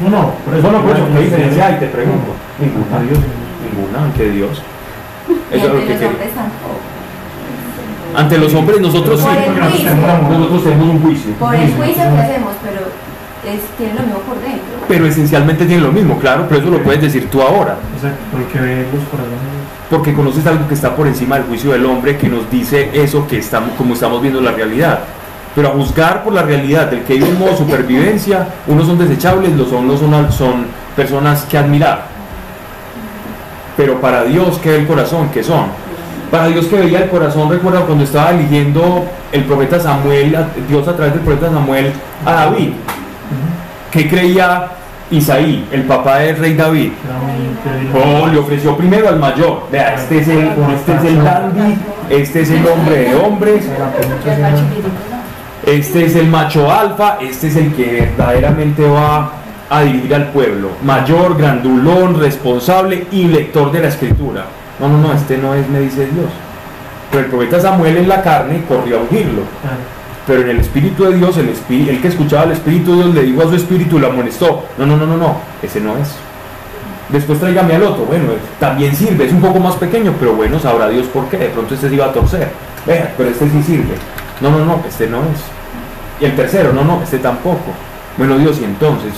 [0.00, 1.74] No, no, por eso no, por eso, no, ¿qué diferencia hay?
[1.80, 2.32] Te pregunto.
[2.60, 3.02] Ninguna.
[3.02, 3.18] Dios.
[3.64, 4.62] Ninguna, ante Dios.
[5.50, 6.08] Eso es lo ante que los quería.
[6.08, 6.78] hombres tampoco.
[8.14, 9.84] Ante los hombres nosotros sí.
[10.30, 11.32] Nosotros tenemos un juicio.
[11.34, 12.80] Por el juicio que hacemos, pero
[13.46, 14.86] es, tiene lo mismo por dentro.
[14.88, 17.76] Pero esencialmente tienen lo mismo, claro, pero eso lo puedes decir tú ahora.
[17.94, 19.38] Exacto, porque ve los corazones.
[19.90, 23.26] Porque conoces algo que está por encima del juicio del hombre que nos dice eso
[23.26, 25.00] que estamos, como estamos viendo la realidad.
[25.54, 29.56] Pero a juzgar por la realidad del que vive en modo supervivencia, unos son desechables,
[29.56, 32.06] los otros son, son personas que admirar.
[33.76, 35.30] Pero para Dios, ¿qué ve el corazón?
[35.32, 35.66] ¿Qué son?
[36.30, 40.36] Para Dios que veía el corazón, recuerda cuando estaba eligiendo el profeta Samuel,
[40.68, 41.92] Dios a través del profeta Samuel
[42.26, 42.72] a David.
[43.90, 44.66] ¿Qué creía
[45.10, 46.90] Isaí, el papá del rey David?
[47.94, 49.64] Oh, le ofreció primero al mayor.
[49.72, 50.92] Vea, este es el, este
[52.10, 53.64] este es el hombre de hombres,
[55.66, 59.32] este es el macho alfa, este es el que verdaderamente va
[59.70, 60.70] a dirigir al pueblo.
[60.82, 64.44] Mayor, grandulón, responsable y lector de la escritura.
[64.80, 66.30] No, no, no, este no es, me dice Dios.
[67.10, 69.42] Pero el profeta Samuel en la carne corrió a ungirlo.
[70.28, 73.14] Pero en el Espíritu de Dios, el, espí- el que escuchaba al Espíritu de Dios
[73.16, 74.64] le dijo a su espíritu y lo amonestó.
[74.78, 76.10] No, no, no, no, no, ese no es.
[77.08, 78.04] Después tráigame al otro.
[78.04, 78.24] Bueno,
[78.60, 81.38] también sirve, es un poco más pequeño, pero bueno, sabrá Dios por qué.
[81.38, 82.50] De pronto este se iba a torcer.
[82.86, 83.94] Vea, pero este sí sirve.
[84.42, 85.40] No, no, no, este no es.
[86.20, 87.72] Y el tercero, no, no, este tampoco.
[88.18, 89.14] Bueno, Dios, y entonces,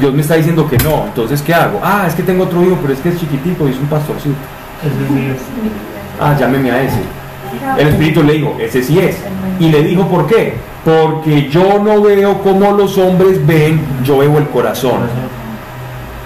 [0.00, 1.80] Dios me está diciendo que no, entonces ¿qué hago?
[1.84, 4.36] Ah, es que tengo otro hijo, pero es que es chiquitico y es un pastorcito.
[6.18, 7.00] Ah, llámeme a ese.
[7.78, 9.16] El Espíritu le dijo, ese sí es.
[9.58, 10.54] Y le dijo, ¿por qué?
[10.84, 15.00] Porque yo no veo como los hombres ven, yo veo el corazón.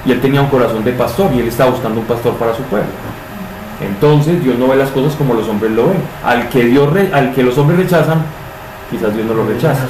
[0.06, 2.62] Y él tenía un corazón de pastor y él estaba buscando un pastor para su
[2.64, 2.86] pueblo.
[3.84, 5.96] Entonces Dios no ve las cosas como los hombres lo ven.
[6.24, 8.22] Al que, Dios re- al que los hombres rechazan,
[8.90, 9.86] quizás Dios no lo rechaza.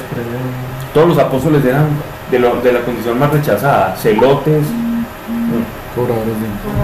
[0.93, 1.87] Todos los apóstoles eran
[2.31, 4.63] de, lo- de la condición más rechazada, celotes,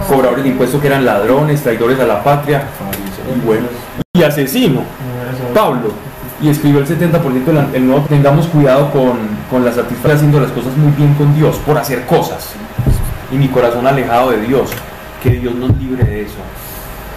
[0.09, 2.63] Cobradores de impuestos que eran ladrones, traidores a la patria,
[3.35, 3.67] y bueno,
[4.21, 4.81] y asesino.
[5.53, 5.91] Pablo.
[6.41, 9.13] Y escribió el 70% del el nuevo tengamos cuidado con,
[9.49, 12.53] con la satisfacción haciendo las cosas muy bien con Dios por hacer cosas.
[13.31, 14.69] Y mi corazón alejado de Dios
[15.23, 16.39] que Dios nos libre de eso.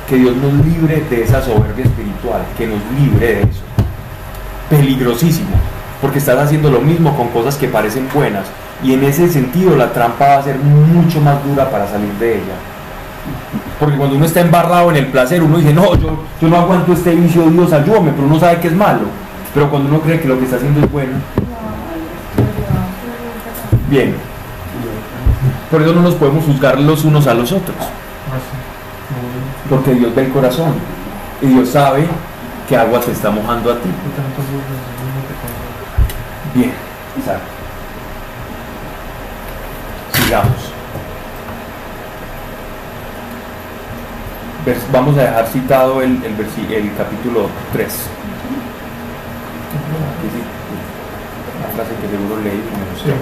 [0.08, 3.62] Que Dios nos libre de esa soberbia espiritual que nos libre de eso.
[4.70, 5.56] Peligrosísimo
[6.00, 8.46] porque estás haciendo lo mismo con cosas que parecen buenas.
[8.82, 12.34] Y en ese sentido la trampa va a ser mucho más dura para salir de
[12.34, 12.73] ella
[13.78, 16.92] porque cuando uno está embarrado en el placer, uno dice, no, yo, yo no aguanto
[16.92, 19.06] este vicio, Dios, ayúdame, pero uno sabe que es malo.
[19.52, 21.12] Pero cuando uno cree que lo que está haciendo es bueno,
[23.88, 24.16] bien.
[25.70, 27.76] Por eso no nos podemos juzgar los unos a los otros,
[29.68, 30.74] porque Dios ve el corazón
[31.40, 32.06] y Dios sabe
[32.68, 33.88] qué agua te está mojando a ti.
[36.54, 36.72] Bien,
[37.16, 37.46] exacto.
[40.12, 40.63] Sigamos.
[44.92, 47.86] Vamos a dejar citado el, el, versi- el capítulo 3.
[47.86, 47.92] Aquí
[50.32, 50.40] sí,
[51.58, 53.12] Una frase que seguro leí y me gustó.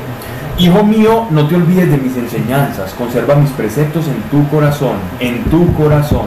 [0.58, 5.42] Hijo mío, no te olvides de mis enseñanzas, conserva mis preceptos en tu corazón, en
[5.44, 6.26] tu corazón.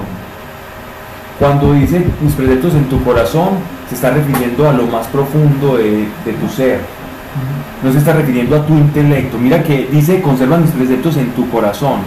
[1.39, 3.49] Cuando dice mis preceptos en tu corazón,
[3.87, 6.81] se está refiriendo a lo más profundo de, de tu ser.
[7.83, 9.37] No se está refiriendo a tu intelecto.
[9.37, 11.99] Mira que dice conserva mis preceptos en tu corazón.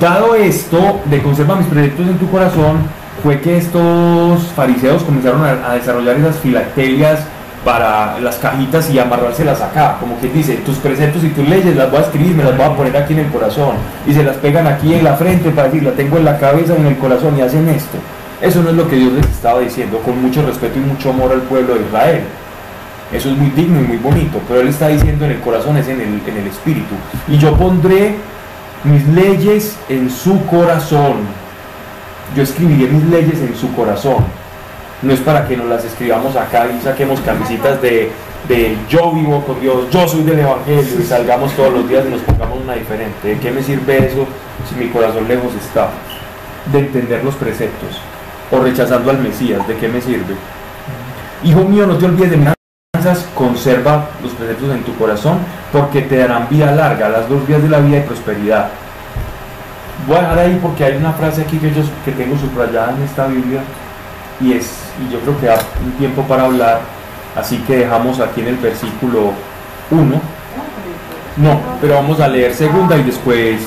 [0.00, 2.76] Dado esto de conserva mis preceptos en tu corazón,
[3.22, 7.20] fue que estos fariseos comenzaron a, a desarrollar esas filactelias
[7.64, 11.90] para las cajitas y amarrárselas acá, como que dice, tus preceptos y tus leyes las
[11.90, 14.36] voy a escribir, me las voy a poner aquí en el corazón, y se las
[14.36, 17.36] pegan aquí en la frente para decir, la tengo en la cabeza, en el corazón,
[17.36, 17.98] y hacen esto.
[18.40, 21.32] Eso no es lo que Dios les estaba diciendo, con mucho respeto y mucho amor
[21.32, 22.20] al pueblo de Israel.
[23.12, 25.88] Eso es muy digno y muy bonito, pero Él está diciendo en el corazón, es
[25.88, 26.94] en el, en el espíritu.
[27.26, 28.14] Y yo pondré
[28.84, 31.16] mis leyes en su corazón.
[32.36, 34.24] Yo escribiré mis leyes en su corazón
[35.02, 38.10] no es para que nos las escribamos acá y saquemos camisitas de,
[38.48, 42.10] de yo vivo con Dios, yo soy del Evangelio y salgamos todos los días y
[42.10, 43.28] nos pongamos una diferente.
[43.28, 44.26] ¿De qué me sirve eso
[44.68, 45.90] si mi corazón lejos está?
[46.72, 48.00] De entender los preceptos
[48.50, 50.34] o rechazando al Mesías, ¿de qué me sirve?
[51.44, 52.57] Hijo mío, no te olvides de mis
[53.34, 55.38] conserva los preceptos en tu corazón
[55.72, 58.68] porque te darán vida larga, las dos vías de la vida y prosperidad.
[60.06, 63.02] Voy a dejar ahí porque hay una frase aquí que yo que tengo subrayada en
[63.02, 63.60] esta Biblia
[64.40, 64.70] y, es,
[65.04, 66.80] y yo creo que da un tiempo para hablar,
[67.36, 69.32] así que dejamos aquí en el versículo
[69.90, 70.20] 1.
[71.36, 73.60] No, pero vamos a leer segunda y después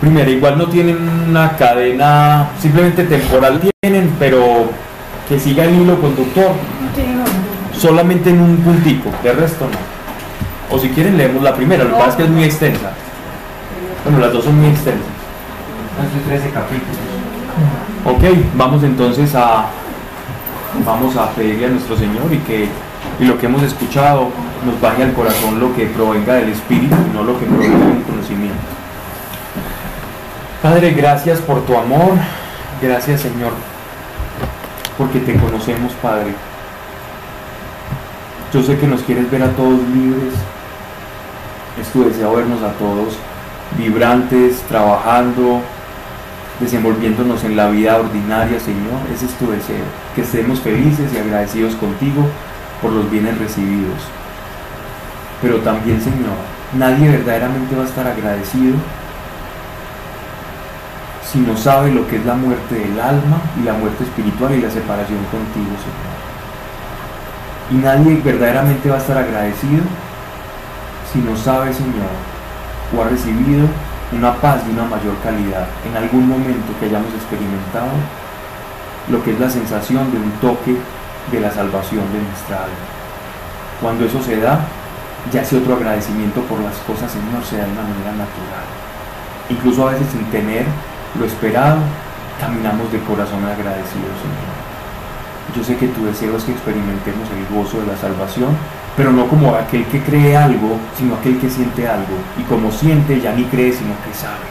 [0.00, 0.30] primera.
[0.30, 0.96] Igual no tienen
[1.28, 4.70] una cadena, simplemente temporal tienen, pero
[5.28, 6.50] que siga el hilo conductor,
[7.80, 10.76] solamente en un puntico, de resto no.
[10.76, 12.92] O si quieren leemos la primera, lo que pasa es que es muy extensa.
[14.04, 15.06] Bueno, las dos son muy extensas.
[15.96, 16.96] Son 13 capítulos.
[18.04, 19.66] Ok, vamos entonces a
[20.86, 22.68] vamos a pedirle a nuestro Señor y que
[23.18, 24.28] y lo que hemos escuchado
[24.64, 28.02] nos baje al corazón lo que provenga del Espíritu y no lo que provenga del
[28.02, 28.56] conocimiento.
[30.62, 32.12] Padre, gracias por tu amor,
[32.80, 33.52] gracias Señor,
[34.96, 36.34] porque te conocemos, Padre.
[38.52, 40.34] Yo sé que nos quieres ver a todos libres,
[41.80, 43.16] es tu deseo vernos a todos
[43.78, 45.60] vibrantes, trabajando,
[46.58, 49.00] desenvolviéndonos en la vida ordinaria, Señor.
[49.14, 52.26] Ese es tu deseo, que estemos felices y agradecidos contigo
[52.82, 54.02] por los bienes recibidos.
[55.40, 56.36] Pero también, Señor,
[56.76, 58.74] nadie verdaderamente va a estar agradecido
[61.24, 64.60] si no sabe lo que es la muerte del alma y la muerte espiritual y
[64.60, 66.09] la separación contigo, Señor.
[67.70, 69.82] Y nadie verdaderamente va a estar agradecido
[71.12, 72.10] si no sabe, Señor,
[72.96, 73.66] o ha recibido
[74.12, 77.90] una paz de una mayor calidad en algún momento que hayamos experimentado
[79.08, 80.76] lo que es la sensación de un toque
[81.30, 82.86] de la salvación de nuestra alma.
[83.80, 84.60] Cuando eso se da,
[85.32, 88.66] ya ese otro agradecimiento por las cosas, Señor, se da de una manera natural.
[89.48, 90.64] Incluso a veces sin tener
[91.18, 91.78] lo esperado,
[92.40, 94.59] caminamos de corazón agradecido, Señor.
[95.56, 98.56] Yo sé que tu deseo es que experimentemos el gozo de la salvación
[98.96, 102.16] pero no como aquel que cree algo, sino aquel que siente algo.
[102.38, 104.44] Y como siente, ya ni cree, sino que sabe.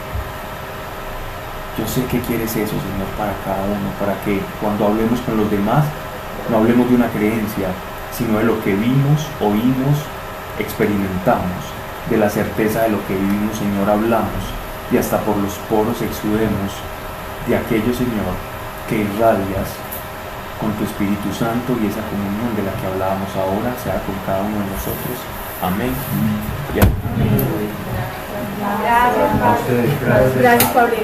[1.78, 5.52] Yo sé que quieres eso, Señor, para cada uno, para que cuando hablemos con los
[5.52, 5.86] demás,
[6.50, 7.70] no hablemos de una creencia,
[8.12, 10.02] sino de lo que vimos, oímos,
[10.58, 11.62] experimentamos,
[12.10, 14.44] de la certeza de lo que vivimos, Señor, hablamos,
[14.92, 16.74] y hasta por los poros exudemos
[17.48, 18.34] de aquello, Señor,
[18.90, 19.70] que irradias
[20.60, 24.42] con tu Espíritu Santo y esa comunión de la que hablábamos ahora sea con cada
[24.42, 25.16] uno de nosotros.
[25.64, 25.94] Amén.
[28.84, 29.40] Gracias,
[30.02, 30.96] Gracias, Gracias, Pablo.